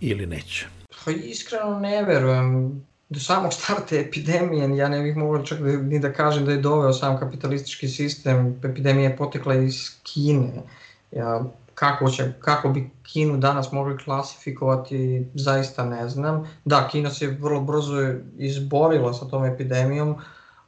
ili 0.00 0.26
neće? 0.26 0.66
Pa 1.04 1.10
iskreno 1.10 1.78
ne 1.78 2.02
verujem. 2.02 2.80
Do 3.08 3.20
samog 3.20 3.52
starta 3.52 3.96
epidemije, 3.96 4.76
ja 4.76 4.88
ne 4.88 5.02
bih 5.02 5.16
mogao 5.16 5.42
čak 5.42 5.58
da, 5.58 5.76
ni 5.76 5.98
da 5.98 6.12
kažem 6.12 6.44
da 6.44 6.52
je 6.52 6.58
doveo 6.58 6.92
sam 6.92 7.18
kapitalistički 7.18 7.88
sistem, 7.88 8.60
epidemija 8.64 9.10
je 9.10 9.16
potekla 9.16 9.54
iz 9.54 9.90
Kine. 10.02 10.62
Ja, 11.10 11.44
kako, 11.78 12.10
će, 12.10 12.32
kako 12.40 12.68
bi 12.68 12.90
Kinu 13.02 13.36
danas 13.36 13.72
mogli 13.72 13.98
klasifikovati, 13.98 15.26
zaista 15.34 15.84
ne 15.84 16.08
znam. 16.08 16.48
Da, 16.64 16.88
Kina 16.90 17.10
se 17.10 17.26
vrlo 17.26 17.60
brzo 17.60 18.14
izborila 18.38 19.12
sa 19.12 19.28
tom 19.28 19.44
epidemijom, 19.44 20.16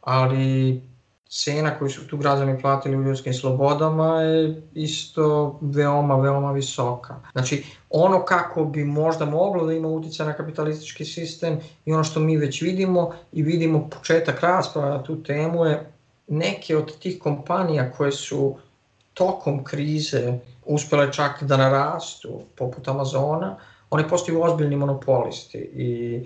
ali 0.00 0.80
cena 1.28 1.78
koju 1.78 1.90
su 1.90 2.06
tu 2.06 2.16
građani 2.16 2.60
platili 2.60 2.96
u 2.96 3.02
ljudskim 3.02 3.34
slobodama 3.34 4.22
je 4.22 4.62
isto 4.74 5.58
veoma, 5.62 6.16
veoma 6.16 6.52
visoka. 6.52 7.20
Znači, 7.32 7.64
ono 7.90 8.24
kako 8.24 8.64
bi 8.64 8.84
možda 8.84 9.24
moglo 9.24 9.66
da 9.66 9.72
ima 9.72 9.88
utjeca 9.88 10.24
na 10.24 10.32
kapitalistički 10.32 11.04
sistem 11.04 11.58
i 11.84 11.92
ono 11.92 12.04
što 12.04 12.20
mi 12.20 12.36
već 12.36 12.62
vidimo 12.62 13.12
i 13.32 13.42
vidimo 13.42 13.88
početak 13.90 14.40
rasprava 14.40 14.88
na 14.88 15.02
tu 15.02 15.22
temu 15.22 15.66
je 15.66 15.92
neke 16.28 16.76
od 16.76 16.98
tih 16.98 17.18
kompanija 17.18 17.92
koje 17.92 18.12
su 18.12 18.56
tokom 19.14 19.64
krize 19.64 20.38
uspele 20.74 21.12
čak 21.12 21.42
da 21.42 21.56
narastu, 21.56 22.40
poput 22.56 22.88
Amazona, 22.88 23.56
one 23.90 24.08
postaju 24.08 24.42
ozbiljni 24.42 24.76
monopolisti 24.76 25.58
i 25.58 26.20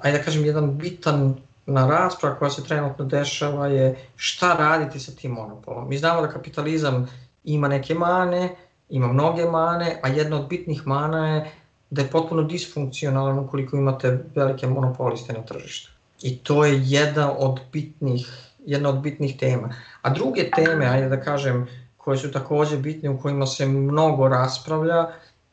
ajde 0.00 0.18
da 0.18 0.24
kažem, 0.24 0.44
jedan 0.44 0.78
bitan 0.78 1.36
na 1.66 1.86
rasprava 1.86 2.34
koja 2.38 2.50
se 2.50 2.64
trenutno 2.64 3.04
dešava 3.04 3.66
je 3.66 3.96
šta 4.16 4.54
raditi 4.58 5.00
sa 5.00 5.12
tim 5.12 5.32
monopolom. 5.32 5.88
Mi 5.88 5.98
znamo 5.98 6.20
da 6.20 6.28
kapitalizam 6.28 7.06
ima 7.44 7.68
neke 7.68 7.94
mane, 7.94 8.56
ima 8.88 9.12
mnoge 9.12 9.44
mane, 9.44 10.00
a 10.02 10.08
jedna 10.08 10.40
od 10.40 10.48
bitnih 10.48 10.86
mana 10.86 11.34
je 11.34 11.50
da 11.90 12.02
je 12.02 12.10
potpuno 12.10 12.42
disfunkcionalan 12.42 13.38
ukoliko 13.38 13.76
imate 13.76 14.18
velike 14.34 14.66
monopoliste 14.66 15.32
na 15.32 15.42
tržištu. 15.42 15.90
I 16.22 16.38
to 16.38 16.64
je 16.64 16.80
jedna 16.84 17.32
od 17.38 17.60
bitnih, 17.72 18.26
jedna 18.66 18.88
od 18.88 19.00
bitnih 19.00 19.36
tema. 19.38 19.74
A 20.02 20.10
druge 20.10 20.50
teme, 20.50 20.86
ajde 20.86 21.08
da 21.08 21.20
kažem, 21.20 21.66
koje 22.06 22.18
su 22.18 22.30
takođe 22.30 22.76
bitne, 22.76 23.10
u 23.10 23.18
kojima 23.18 23.46
se 23.46 23.66
mnogo 23.66 24.28
raspravlja, 24.28 25.08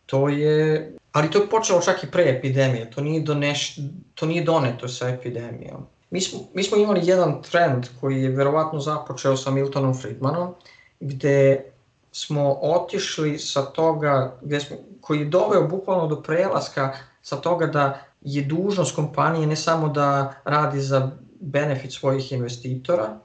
to 0.06 0.30
je, 0.30 0.92
ali 1.12 1.32
to 1.32 1.40
je 1.40 1.50
počelo 1.50 1.82
čak 1.82 2.04
i 2.04 2.12
pre 2.12 2.24
epidemije, 2.30 2.92
to 2.92 3.02
nije, 3.02 3.22
doneš, 3.22 3.80
to 4.16 4.26
nije 4.26 4.44
doneto 4.44 4.88
sa 4.88 5.10
epidemijom. 5.10 5.88
Mi 6.10 6.22
smo, 6.22 6.40
mi 6.54 6.64
smo 6.64 6.78
imali 6.78 7.08
jedan 7.08 7.42
trend 7.42 7.88
koji 8.02 8.24
je 8.24 8.30
verovatno 8.30 8.80
započeo 8.80 9.38
sa 9.38 9.52
Miltonom 9.52 9.98
Friedmanom, 9.98 10.54
gde 11.00 11.64
smo 12.12 12.54
otišli 12.62 13.40
sa 13.40 13.66
toga, 13.66 14.38
gde 14.42 14.60
smo, 14.60 14.78
koji 15.02 15.20
je 15.20 15.26
doveo 15.26 15.68
bukvalno 15.68 16.08
do 16.08 16.22
prelaska 16.22 16.94
sa 17.22 17.36
toga 17.36 17.68
da 17.68 18.02
je 18.22 18.44
dužnost 18.44 18.96
kompanije 18.96 19.48
ne 19.48 19.56
samo 19.56 19.90
da 19.90 20.34
radi 20.46 20.82
za 20.82 21.12
benefit 21.40 21.94
svojih 21.94 22.32
investitora, 22.32 23.18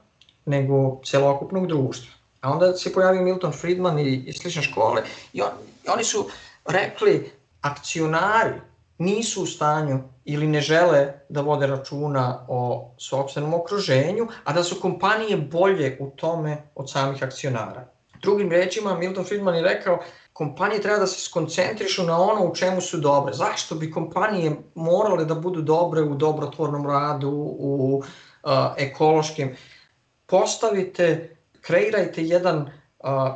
nego 0.45 1.01
celokupnog 1.05 1.67
društva. 1.67 2.18
A 2.41 2.51
onda 2.51 2.73
se 2.73 2.93
pojavio 2.93 3.21
Milton 3.21 3.51
Friedman 3.51 3.99
i, 3.99 4.23
i 4.27 4.33
slične 4.33 4.61
škole 4.61 5.03
i, 5.33 5.41
on, 5.41 5.49
i 5.85 5.89
oni 5.89 6.03
su 6.03 6.25
rekli 6.65 7.31
akcionari 7.61 8.61
nisu 8.97 9.43
u 9.43 9.45
stanju 9.45 9.99
ili 10.25 10.47
ne 10.47 10.61
žele 10.61 11.13
da 11.29 11.41
vode 11.41 11.67
računa 11.67 12.45
o 12.47 12.91
sobstvenom 12.97 13.53
okruženju, 13.53 14.27
a 14.43 14.53
da 14.53 14.63
su 14.63 14.81
kompanije 14.81 15.37
bolje 15.37 15.97
u 15.99 16.09
tome 16.09 16.57
od 16.75 16.91
samih 16.91 17.23
akcionara. 17.23 17.87
Drugim 18.21 18.51
rečima, 18.51 18.97
Milton 18.97 19.25
Friedman 19.25 19.55
je 19.55 19.61
rekao, 19.61 19.99
kompanije 20.33 20.81
treba 20.81 20.99
da 20.99 21.07
se 21.07 21.21
skoncentrišu 21.21 22.03
na 22.03 22.21
ono 22.21 22.45
u 22.45 22.55
čemu 22.55 22.81
su 22.81 22.97
dobre. 22.97 23.33
Zašto 23.33 23.75
bi 23.75 23.91
kompanije 23.91 24.55
morale 24.75 25.25
da 25.25 25.35
budu 25.35 25.61
dobre 25.61 26.01
u 26.01 26.15
dobrotvornom 26.15 26.87
radu, 26.87 27.29
u 27.59 28.03
uh, 28.43 28.51
ekološkim? 28.77 29.55
Postavite, 30.25 31.37
kreirajte 31.61 32.23
jedan, 32.23 32.61
uh, 32.61 32.69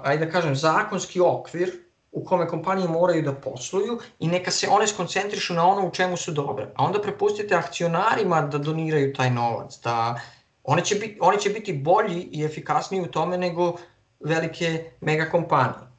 ajde 0.03 0.25
da 0.25 0.31
kažem, 0.31 0.55
zakonski 0.55 1.21
okvir 1.21 1.71
u 2.11 2.25
kome 2.25 2.47
kompanije 2.47 2.87
moraju 2.87 3.21
da 3.21 3.33
posluju 3.33 3.99
i 4.19 4.27
neka 4.27 4.51
se 4.51 4.67
one 4.69 4.87
skoncentrišu 4.87 5.53
na 5.53 5.67
ono 5.67 5.87
u 5.87 5.91
čemu 5.91 6.17
su 6.17 6.31
dobre. 6.31 6.67
A 6.75 6.85
onda 6.85 7.01
prepustite 7.01 7.55
akcionarima 7.55 8.41
da 8.41 8.57
doniraju 8.57 9.13
taj 9.13 9.31
novac, 9.31 9.79
da 9.83 10.21
one 10.63 10.85
će, 10.85 10.95
biti, 10.95 11.17
one 11.21 11.39
će 11.39 11.49
biti 11.49 11.73
bolji 11.73 12.21
i 12.31 12.43
efikasniji 12.43 13.01
u 13.01 13.11
tome 13.11 13.37
nego 13.37 13.75
velike 14.19 14.91
mega 15.01 15.25
kompanije. 15.25 15.93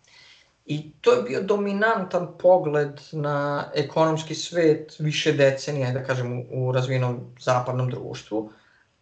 I 0.64 0.92
to 1.00 1.12
je 1.12 1.22
bio 1.22 1.42
dominantan 1.42 2.28
pogled 2.38 3.00
na 3.12 3.64
ekonomski 3.74 4.34
svet 4.34 4.96
više 4.98 5.32
decenija, 5.32 5.92
da 5.92 6.04
kažem, 6.04 6.32
u, 6.32 6.68
u 6.68 6.72
razvijenom 6.72 7.20
zapadnom 7.38 7.90
društvu, 7.90 8.52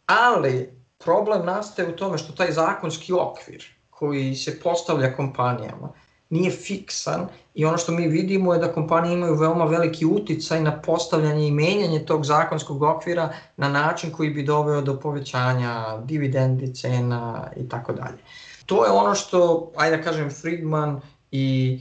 ali 0.06 0.81
problem 1.04 1.46
nastaje 1.46 1.88
u 1.88 1.96
tome 1.96 2.18
što 2.18 2.32
taj 2.32 2.52
zakonski 2.52 3.12
okvir 3.12 3.64
koji 3.90 4.34
se 4.34 4.60
postavlja 4.60 5.16
kompanijama 5.16 5.92
nije 6.32 6.50
fiksan 6.50 7.26
i 7.54 7.64
ono 7.64 7.78
što 7.78 7.92
mi 7.92 8.08
vidimo 8.08 8.52
je 8.52 8.58
da 8.58 8.72
kompanije 8.72 9.14
imaju 9.14 9.34
veoma 9.34 9.64
veliki 9.64 10.06
uticaj 10.06 10.62
na 10.62 10.80
postavljanje 10.82 11.48
i 11.48 11.50
menjanje 11.50 12.04
tog 12.04 12.24
zakonskog 12.24 12.82
okvira 12.82 13.32
na 13.56 13.68
način 13.68 14.12
koji 14.12 14.30
bi 14.30 14.42
doveo 14.42 14.80
do 14.80 15.00
povećanja 15.00 15.98
dividendi, 16.04 16.74
cena 16.74 17.50
i 17.56 17.68
tako 17.68 17.92
dalje. 17.92 18.18
To 18.66 18.84
je 18.84 18.90
ono 18.90 19.14
što, 19.14 19.72
ajde 19.76 19.96
da 19.96 20.02
kažem, 20.02 20.30
Friedman 20.30 21.00
i 21.30 21.78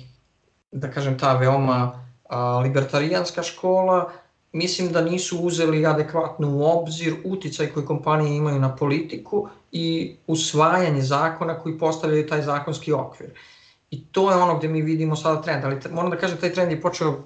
da 0.71 0.91
kažem 0.91 1.17
ta 1.19 1.33
veoma 1.33 2.05
a, 2.29 2.59
libertarijanska 2.59 3.43
škola 3.43 4.11
mislim 4.51 4.91
da 4.91 5.01
nisu 5.01 5.39
uzeli 5.39 5.85
adekvatno 5.85 6.57
u 6.57 6.63
obzir 6.63 7.15
uticaj 7.23 7.67
koji 7.67 7.85
kompanije 7.85 8.37
imaju 8.37 8.59
na 8.59 8.75
politiku 8.75 9.47
i 9.71 10.15
usvajanje 10.27 11.01
zakona 11.01 11.59
koji 11.59 11.77
postavljaju 11.77 12.27
taj 12.27 12.41
zakonski 12.41 12.93
okvir. 12.93 13.29
I 13.91 14.03
to 14.03 14.31
je 14.31 14.37
ono 14.37 14.57
gde 14.57 14.67
mi 14.67 14.81
vidimo 14.81 15.15
sada 15.15 15.41
trend, 15.41 15.65
ali 15.65 15.79
moram 15.91 16.11
da 16.11 16.17
kažem 16.17 16.37
taj 16.37 16.53
trend 16.53 16.71
je 16.71 16.81
počeo 16.81 17.23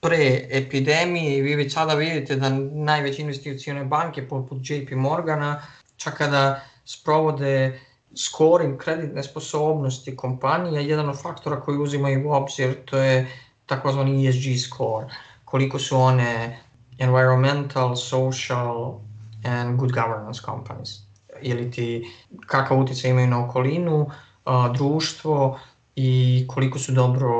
pre 0.00 0.46
epidemije 0.50 1.36
i 1.36 1.40
vi 1.40 1.54
već 1.54 1.74
sada 1.74 1.94
vidite 1.94 2.36
da 2.36 2.48
najveće 2.72 3.22
investicione 3.22 3.84
banke 3.84 4.28
poput 4.28 4.58
JP 4.70 4.90
Morgana, 4.90 5.62
čak 5.96 6.18
kada 6.18 6.60
sprovode 6.84 7.80
scoring 8.16 8.78
kreditne 8.78 9.22
sposobnosti 9.22 10.16
kompanija, 10.16 10.80
jedan 10.80 11.08
od 11.08 11.22
faktora 11.22 11.60
koji 11.60 11.78
uzimaju 11.78 12.28
u 12.28 12.32
obzir 12.32 12.74
to 12.84 12.98
je 12.98 13.26
takozvani 13.66 14.28
ESG 14.28 14.68
score, 14.68 15.06
koliko 15.44 15.78
su 15.78 15.96
one 15.96 16.58
environmental, 16.98 17.96
social 17.96 19.00
and 19.44 19.78
good 19.78 19.92
governance 19.92 20.40
companies 20.44 21.08
ili 21.42 21.70
ti 21.70 22.06
kakav 22.46 22.80
utjecaj 22.80 23.10
imaju 23.10 23.26
na 23.26 23.44
okolinu, 23.44 24.10
a, 24.44 24.72
društvo 24.76 25.60
i 25.96 26.44
koliko 26.48 26.78
su 26.78 26.92
dobro 26.92 27.30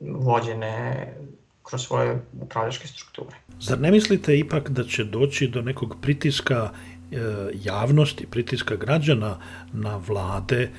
vođene 0.00 1.06
kroz 1.62 1.82
svoje 1.82 2.22
upravljačke 2.40 2.88
strukture. 2.88 3.36
Zar 3.60 3.80
ne 3.80 3.90
mislite 3.90 4.38
ipak 4.38 4.70
da 4.70 4.84
će 4.84 5.04
doći 5.04 5.48
do 5.48 5.62
nekog 5.62 5.96
pritiska 6.02 6.70
e, 7.12 7.16
javnosti, 7.54 8.26
pritiska 8.26 8.76
građana 8.76 9.38
na 9.72 9.96
vlade 9.96 10.70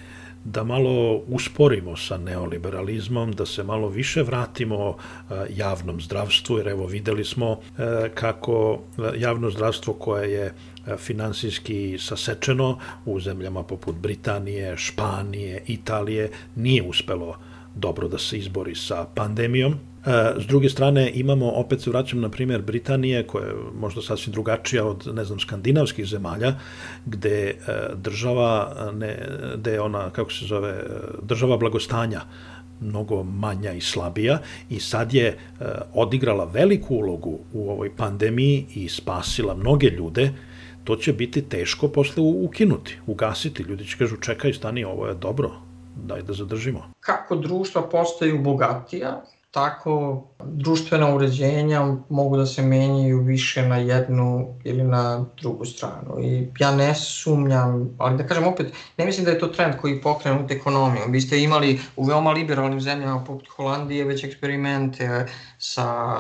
da 0.44 0.64
malo 0.64 1.22
usporimo 1.28 1.98
sa 1.98 2.18
neoliberalizmom, 2.18 3.32
da 3.32 3.46
se 3.46 3.64
malo 3.64 3.90
više 3.90 4.24
vratimo 4.24 4.96
e, 4.96 5.34
javnom 5.50 6.02
zdravstvu, 6.02 6.58
jer 6.58 6.68
evo 6.68 6.86
videli 6.86 7.26
smo 7.26 7.60
e, 7.78 8.10
kako 8.14 8.80
javno 9.18 9.50
zdravstvo 9.52 9.94
koje 9.94 10.32
je 10.32 10.54
finansijski 10.98 11.98
sasečeno 12.00 12.80
u 13.06 13.20
zemljama 13.20 13.64
poput 13.64 13.96
Britanije, 13.96 14.78
Španije, 14.78 15.64
Italije 15.68 16.30
nije 16.56 16.84
uspelo 16.84 17.36
dobro 17.76 18.08
da 18.08 18.18
se 18.18 18.38
izbori 18.38 18.76
sa 18.76 19.06
pandemijom. 19.16 19.91
S 20.38 20.46
druge 20.48 20.70
strane, 20.70 21.12
imamo, 21.14 21.52
opet 21.52 21.82
se 21.82 21.90
vraćam 21.90 22.20
na 22.20 22.30
primjer 22.30 22.62
Britanije, 22.62 23.28
koja 23.28 23.46
je 23.46 23.54
možda 23.74 24.02
sasvim 24.02 24.34
drugačija 24.34 24.86
od, 24.86 25.08
ne 25.14 25.26
znam, 25.26 25.40
skandinavskih 25.40 26.06
zemalja, 26.06 26.56
gde 27.06 27.56
država, 27.96 28.76
ne, 28.94 29.18
gde 29.56 29.72
je 29.72 29.82
ona, 29.82 30.10
kako 30.10 30.32
se 30.32 30.46
zove, 30.46 30.84
država 31.22 31.58
blagostanja 31.58 32.22
mnogo 32.82 33.24
manja 33.24 33.74
i 33.74 33.82
slabija 33.82 34.40
i 34.70 34.80
sad 34.80 35.14
je 35.14 35.38
odigrala 35.94 36.46
veliku 36.46 36.96
ulogu 36.96 37.40
u 37.54 37.70
ovoj 37.72 37.96
pandemiji 37.96 38.66
i 38.76 38.90
spasila 38.90 39.56
mnoge 39.56 39.88
ljude, 39.88 40.32
to 40.84 40.96
će 40.96 41.14
biti 41.14 41.42
teško 41.42 41.88
posle 41.88 42.24
ukinuti, 42.24 42.98
ugasiti. 43.08 43.64
Ljudi 43.64 43.86
će 43.86 43.98
kažu 43.98 44.18
čekaj, 44.18 44.54
stani, 44.54 44.84
ovo 44.84 45.08
je 45.08 45.14
dobro, 45.14 45.52
daj 45.96 46.22
da 46.22 46.34
zadržimo. 46.34 46.92
Kako 47.00 47.36
društva 47.36 47.90
postaju 47.90 48.42
bogatija, 48.44 49.24
tako 49.52 50.24
društvena 50.44 51.16
uređenja 51.16 51.96
mogu 52.10 52.38
da 52.38 52.46
se 52.46 52.62
menjaju 52.62 53.20
više 53.24 53.68
na 53.68 53.78
jednu 53.78 54.56
ili 54.64 54.84
na 54.84 55.26
drugu 55.42 55.66
stranu. 55.66 56.20
I 56.22 56.48
ja 56.60 56.76
ne 56.76 56.96
sumnjam, 56.96 57.96
ali 57.98 58.18
da 58.18 58.28
kažem 58.28 58.48
opet, 58.48 58.74
ne 58.98 59.06
mislim 59.06 59.26
da 59.26 59.32
je 59.32 59.40
to 59.40 59.48
trend 59.48 59.76
koji 59.82 60.02
pokrenut 60.02 60.52
ekonomijom. 60.52 61.12
Vi 61.12 61.22
ste 61.22 61.42
imali 61.42 61.80
u 61.96 62.04
veoma 62.04 62.32
liberalnim 62.32 62.82
zemljama 62.82 63.24
poput 63.24 63.48
Holandije 63.50 64.06
već 64.06 64.24
eksperimente 64.24 65.26
sa 65.60 66.18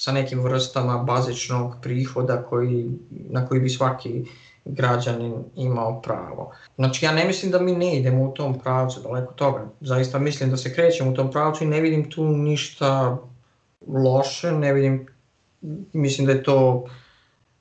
sa 0.00 0.12
nekim 0.12 0.40
vrstama 0.40 0.98
bazičnog 0.98 1.74
prihoda 1.82 2.42
koji, 2.42 2.86
na 3.10 3.46
koji 3.46 3.60
bi 3.60 3.68
svaki 3.68 4.24
građanin 4.64 5.44
imao 5.56 6.00
pravo. 6.02 6.52
Znači 6.76 7.04
ja 7.04 7.12
ne 7.12 7.24
mislim 7.24 7.52
da 7.52 7.60
mi 7.60 7.72
ne 7.72 7.96
idemo 7.96 8.24
u 8.24 8.34
tom 8.34 8.58
pravcu, 8.58 9.00
daleko 9.00 9.32
toga. 9.32 9.66
Zaista 9.80 10.18
mislim 10.18 10.50
da 10.50 10.56
se 10.56 10.74
krećemo 10.74 11.10
u 11.10 11.14
tom 11.14 11.30
pravcu 11.30 11.64
i 11.64 11.66
ne 11.66 11.80
vidim 11.80 12.10
tu 12.10 12.24
ništa 12.24 13.18
loše, 13.86 14.52
ne 14.52 14.72
vidim, 14.72 15.06
mislim 15.92 16.26
da 16.26 16.32
je 16.32 16.42
to 16.42 16.84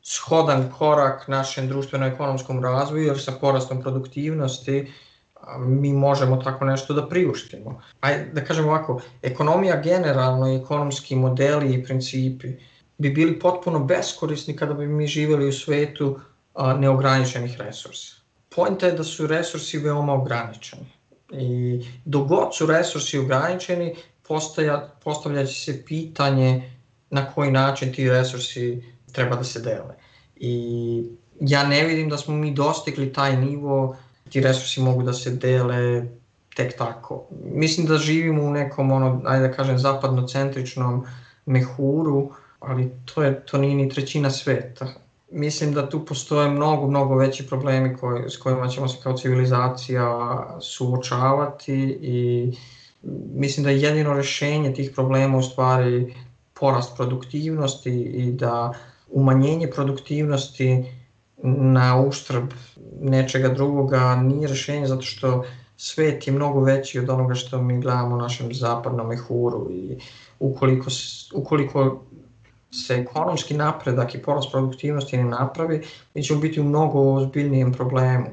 shodan 0.02 0.72
korak 0.78 1.28
našem 1.28 1.68
društveno-ekonomskom 1.68 2.64
razvoju, 2.64 3.06
jer 3.06 3.22
sa 3.22 3.32
porastom 3.42 3.82
produktivnosti 3.82 4.92
mi 5.58 5.94
možemo 5.94 6.38
tako 6.38 6.66
nešto 6.66 6.94
da 6.94 7.08
priuštimo. 7.08 7.82
Ajde 8.00 8.32
da 8.34 8.44
kažem 8.44 8.68
ovako, 8.68 9.02
ekonomija 9.22 9.82
generalno 9.82 10.48
i 10.48 10.56
ekonomski 10.56 11.16
modeli 11.16 11.74
i 11.74 11.84
principi 11.84 12.48
bi 12.98 13.10
bili 13.10 13.40
potpuno 13.40 13.80
beskorisni 13.80 14.56
kada 14.56 14.74
bi 14.74 14.88
mi 14.88 15.08
živeli 15.08 15.48
u 15.48 15.54
svetu 15.54 16.20
neograničenih 16.80 17.58
resursa. 17.58 18.16
Pojenta 18.56 18.86
je 18.88 18.92
da 18.92 19.04
su 19.04 19.28
resursi 19.28 19.78
veoma 19.78 20.14
ograničeni. 20.14 20.86
I 21.32 21.80
dogod 22.06 22.56
su 22.56 22.66
resursi 22.66 23.20
ograničeni, 23.20 23.96
postaja, 24.28 24.94
postavljaće 25.04 25.54
se 25.54 25.86
pitanje 25.86 26.72
na 27.10 27.26
koji 27.32 27.52
način 27.52 27.94
ti 27.94 28.10
resursi 28.10 28.84
treba 29.12 29.36
da 29.36 29.44
se 29.44 29.60
dele. 29.60 29.96
I 30.36 31.04
ja 31.40 31.68
ne 31.68 31.84
vidim 31.84 32.10
da 32.10 32.18
smo 32.18 32.36
mi 32.36 32.54
dostigli 32.54 33.14
taj 33.14 33.38
nivo 33.38 33.98
ti 34.30 34.42
resursi 34.42 34.82
mogu 34.82 35.04
da 35.04 35.14
se 35.14 35.32
dele 35.32 36.06
tek 36.56 36.78
tako. 36.78 37.28
Mislim 37.44 37.88
da 37.88 37.98
živimo 37.98 38.44
u 38.44 38.52
nekom, 38.52 38.92
ono, 38.92 39.22
ajde 39.26 39.48
da 39.48 39.54
kažem, 39.54 39.78
zapadnocentričnom 39.78 41.06
mehuru, 41.46 42.32
ali 42.60 42.92
to, 43.06 43.24
je, 43.24 43.46
to 43.46 43.58
nije 43.58 43.76
ni 43.76 43.90
trećina 43.90 44.30
sveta. 44.30 44.88
Mislim 45.32 45.74
da 45.74 45.90
tu 45.90 46.06
postoje 46.06 46.50
mnogo, 46.50 46.88
mnogo 46.88 47.16
veći 47.16 47.48
problemi 47.48 47.96
koji, 47.98 48.30
s 48.30 48.38
kojima 48.38 48.68
ćemo 48.68 48.88
se 48.88 48.98
kao 49.04 49.18
civilizacija 49.18 50.08
suočavati 50.62 51.74
i 52.02 52.52
mislim 53.34 53.64
da 53.64 53.70
je 53.70 53.82
jedino 53.82 54.14
rešenje 54.14 54.74
tih 54.74 54.92
problema 54.96 55.38
u 55.38 55.42
stvari 55.42 56.14
porast 56.54 56.96
produktivnosti 56.98 57.90
i 57.92 58.32
da 58.32 58.74
umanjenje 59.08 59.70
produktivnosti 59.70 60.84
na 61.44 62.00
uštrb 62.00 62.52
nečega 63.02 63.50
drugoga 63.50 64.16
nije 64.16 64.48
rešenje 64.48 64.88
zato 64.88 65.02
što 65.02 65.44
svet 65.78 66.28
je 66.28 66.34
mnogo 66.34 66.62
veći 66.62 67.00
od 67.00 67.10
onoga 67.10 67.36
što 67.36 67.62
mi 67.62 67.82
gledamo 67.82 68.16
u 68.16 68.20
našem 68.20 68.54
zapadnom 68.54 69.08
mehuru 69.08 69.68
i 69.72 69.98
ukoliko, 70.40 70.90
ukoliko 71.34 72.04
se 72.72 72.94
ekonomski 72.94 73.54
napredak 73.54 74.16
i 74.16 74.22
porast 74.22 74.52
produktivnosti 74.52 75.18
ne 75.18 75.24
napravi, 75.24 75.82
mi 76.14 76.24
ćemo 76.24 76.40
biti 76.40 76.62
u 76.62 76.64
mnogo 76.64 77.14
ozbiljnijem 77.14 77.74
problemu. 77.74 78.28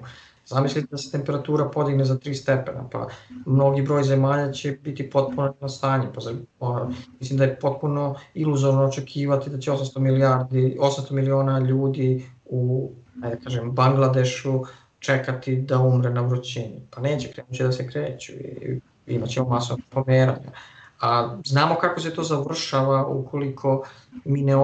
Zamislite 0.47 0.89
da 0.91 0.99
se 0.99 1.11
temperatura 1.11 1.65
podigne 1.65 2.05
za 2.05 2.19
3 2.19 2.35
stepena, 2.35 2.89
pa 2.93 3.09
mnogi 3.47 3.83
broj 3.83 4.03
zemalja 4.03 4.53
će 4.53 4.79
biti 4.83 5.11
potpuno 5.11 5.55
na 5.61 5.69
stanje. 5.69 6.07
Pa, 6.15 6.21
pa, 6.59 6.89
mislim 7.21 7.39
da 7.39 7.45
je 7.45 7.59
potpuno 7.61 8.15
iluzorno 8.35 8.85
očekivati 8.85 9.51
da 9.51 9.59
će 9.59 9.71
800 9.71 9.99
milijardi, 9.99 10.77
800 10.81 11.13
miliona 11.13 11.59
ljudi 11.59 12.27
u, 12.45 12.91
ajde 13.23 13.39
kažem, 13.45 13.71
Bangladešu 13.73 14.65
čekati 14.99 15.57
da 15.57 15.79
umre 15.79 16.11
na 16.11 16.21
vrućini. 16.21 16.83
Pa 16.91 17.01
neće, 17.01 17.33
krenuće 17.33 17.65
da 17.65 17.73
se 17.73 17.89
kreću 17.89 18.33
i 18.33 18.81
imaćemo 19.07 19.49
masu 19.49 19.79
pomeranja. 19.91 20.51
A 21.01 21.37
znamo 21.45 21.75
kako 21.75 22.01
se 22.01 22.15
to 22.15 22.23
završava 22.23 23.07
ukoliko 23.07 23.85
mi 24.25 24.43
ne, 24.43 24.55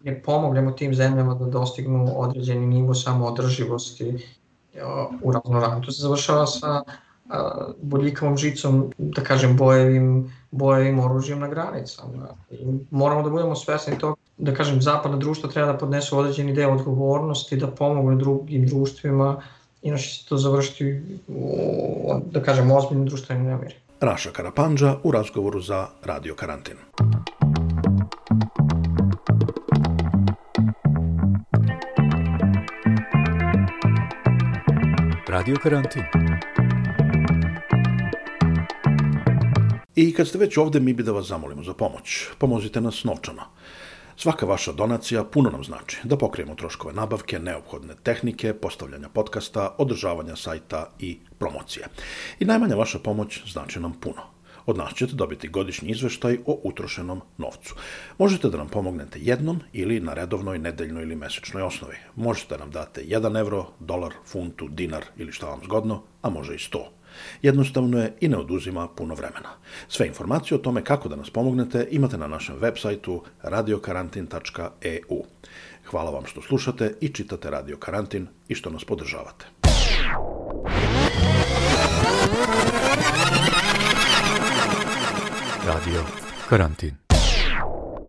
ne 0.00 0.22
pomognemo 0.22 0.70
tim 0.72 0.94
zemljama 0.94 1.34
da 1.34 1.44
dostignu 1.44 2.12
određeni 2.16 2.66
nivo 2.66 2.94
samoodrživosti 2.94 4.26
u 5.22 5.32
raznoranju. 5.32 5.82
To 5.82 5.92
se 5.92 6.02
završava 6.02 6.46
sa 6.46 6.82
bodljikavom 7.82 8.36
žicom, 8.36 8.92
da 8.98 9.22
kažem, 9.22 9.56
bojevim, 9.56 10.32
bojevim 10.50 10.98
oružjem 11.00 11.38
na 11.40 11.48
granicama. 11.48 12.28
I 12.50 12.66
moramo 12.90 13.22
da 13.22 13.30
budemo 13.30 13.56
svesni 13.56 13.98
toga, 13.98 14.14
da 14.38 14.54
kažem, 14.54 14.82
zapadna 14.82 15.16
društva 15.16 15.50
treba 15.50 15.72
da 15.72 15.78
podnesu 15.78 16.18
određeni 16.18 16.52
deo 16.52 16.72
odgovornosti, 16.74 17.56
da 17.56 17.66
pomogu 17.66 18.14
drugim 18.14 18.66
društvima, 18.66 19.42
inače 19.82 20.08
će 20.08 20.28
to 20.28 20.36
završiti 20.36 21.02
u, 21.28 22.14
da 22.32 22.42
kažem, 22.42 22.70
ozbiljnim 22.70 23.06
društvenim 23.06 23.46
nemiri. 23.46 23.74
Raša 24.00 24.30
Karapanđa 24.30 24.96
u 25.02 25.10
razgovoru 25.10 25.60
za 25.60 25.88
Radio 26.04 26.34
Karantin. 26.34 26.76
Radio 35.28 35.56
Karantin. 35.62 36.02
I 39.96 40.14
kad 40.14 40.28
ste 40.28 40.38
već 40.38 40.56
ovde, 40.56 40.80
mi 40.80 40.92
bi 40.92 41.02
da 41.02 41.12
vas 41.12 41.26
zamolimo 41.26 41.62
za 41.62 41.74
pomoć. 41.74 42.26
Pomozite 42.38 42.80
nas 42.80 43.04
novčano. 43.04 43.42
Svaka 44.22 44.46
vaša 44.46 44.72
donacija 44.72 45.24
puno 45.24 45.50
nam 45.50 45.64
znači 45.64 45.98
da 46.04 46.16
pokrijemo 46.16 46.54
troškove 46.54 46.94
nabavke, 46.94 47.38
neophodne 47.38 47.94
tehnike, 48.02 48.52
postavljanja 48.54 49.08
podcasta, 49.08 49.74
održavanja 49.78 50.36
sajta 50.36 50.90
i 50.98 51.18
promocije. 51.38 51.86
I 52.40 52.44
najmanja 52.44 52.76
vaša 52.76 52.98
pomoć 52.98 53.40
znači 53.52 53.80
nam 53.80 53.92
puno. 54.00 54.22
Od 54.66 54.76
nas 54.76 54.94
ćete 54.94 55.14
dobiti 55.14 55.48
godišnji 55.48 55.90
izveštaj 55.90 56.38
o 56.46 56.60
utrošenom 56.64 57.20
novcu. 57.38 57.74
Možete 58.18 58.48
da 58.48 58.58
nam 58.58 58.68
pomognete 58.68 59.18
jednom 59.22 59.60
ili 59.72 60.00
na 60.00 60.14
redovnoj, 60.14 60.58
nedeljnoj 60.58 61.02
ili 61.02 61.16
mesečnoj 61.16 61.62
osnovi. 61.62 61.96
Možete 62.16 62.54
da 62.54 62.60
nam 62.60 62.70
date 62.70 63.04
1 63.04 63.40
evro, 63.40 63.66
dolar, 63.78 64.12
funtu, 64.26 64.68
dinar 64.68 65.04
ili 65.16 65.32
šta 65.32 65.46
vam 65.46 65.60
zgodno, 65.64 66.02
a 66.22 66.30
može 66.30 66.54
i 66.54 66.58
100. 66.58 66.84
Jednostavno 67.42 67.98
je 67.98 68.14
i 68.20 68.28
ne 68.28 68.36
oduzima 68.36 68.88
puno 68.88 69.14
vremena. 69.14 69.50
Sve 69.88 70.06
informacije 70.06 70.54
o 70.54 70.60
tome 70.60 70.84
kako 70.84 71.08
da 71.08 71.16
nas 71.16 71.30
pomognete 71.30 71.88
imate 71.90 72.18
na 72.18 72.26
našem 72.26 72.56
web 72.60 72.74
sajtu 72.76 73.22
radiokarantin.eu. 73.42 75.22
Hvala 75.90 76.10
vam 76.10 76.26
što 76.26 76.42
slušate 76.42 76.94
i 77.00 77.08
čitate 77.08 77.50
Radio 77.50 77.76
Karantin 77.76 78.26
i 78.48 78.54
što 78.54 78.70
nas 78.70 78.84
podržavate. 78.84 79.46
Radio 85.66 86.04
Karantin 86.48 87.09